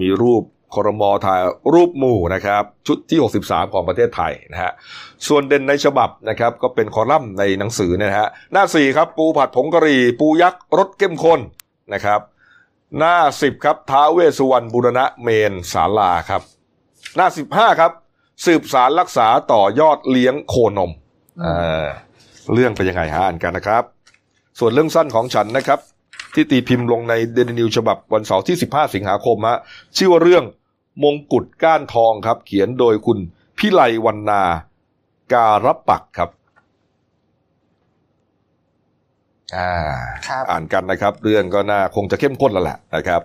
[0.00, 0.42] มีรูป
[0.74, 1.40] ครมถ่าย
[1.74, 4.72] รูปหมู่นะครับ ชุดที่ 63 ของประเทศไทยนะฮะ
[5.26, 11.40] ส่วนเด่นในฉบับนะครับ ก็เป็นคอลัมน์ในหนังสือเนี่ยนะฮะหน้า 4 ครับ ปูผัดผงกะหรี่ ปูยักษ์รสเข้มข้น
[11.94, 12.20] นะครับ
[12.98, 16.42] หน้า10ครับท้าวเวสสุวรรณบุรณะเมนศาลาครับ
[17.16, 17.92] หน้า15ครับ
[18.44, 20.90] สืบสารรักษาต่อยอดเลี้ยงโคนม
[21.42, 21.86] อืมเออ
[22.52, 23.84] เรื่องเป็นยังไงฮะอ่านกันนะครับ
[24.58, 25.80] ส่วนเรื่องสั้นของฉันนะครับ
[26.34, 29.58] ที่ตีพิมพ์ลงในเดนินิวฉบับวันเสาร์ที่ 15 สิงหาคมฮะ
[29.96, 30.44] ชื่อว่าเรื่อง
[31.04, 33.18] มงกุฎก้านทองครับ เขียนโดยคุณ
[33.58, 34.42] พิไลวรรณา
[35.32, 36.30] การบปักครับ
[39.56, 39.70] อ่า
[40.28, 43.22] ครับอ่านกันนะครับ เรื่องก็น่าคงจะเข้มข้นแล้วแหละนะครับ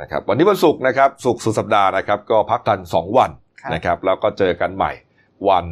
[0.00, 3.30] นะครับ วันนี้วันศุกร์นะครับศุกร์สุดสัปดาห์นะครับ ก็พักกันสองวัน
[3.60, 4.92] ครับนะครับ แล้วก็เจอกันใหม่
[5.48, 5.66] วัน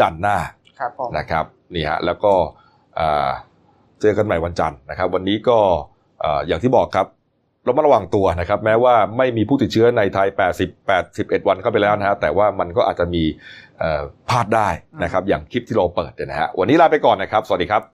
[0.00, 0.38] จันทร์หน้า
[0.78, 2.32] ครับผมนะครับนี่ฮะแล้วก็
[2.98, 3.28] อ่า
[4.00, 5.58] เจอกันใหม่วันจันทร์นะครับ วันนี้ก็
[6.22, 7.06] อ่าอย่างที่บอกครับ
[7.64, 10.28] เรามาระวังตัวนะครับ แม้ว่าไม่มีผู้ติดเชื้อในไทย
[10.64, 13.22] 80 81 วันเข้าไปแล้วนะฮะแต่ว่ามันก็อาจจะมี
[13.78, 14.68] เอ่อพลาดได้
[15.02, 17.82] นะครับ อย่างคลิปที่เราเปิดเนี่ยนะฮะวันนี้ลาไปก่อนนะครับ สวัสดีครับ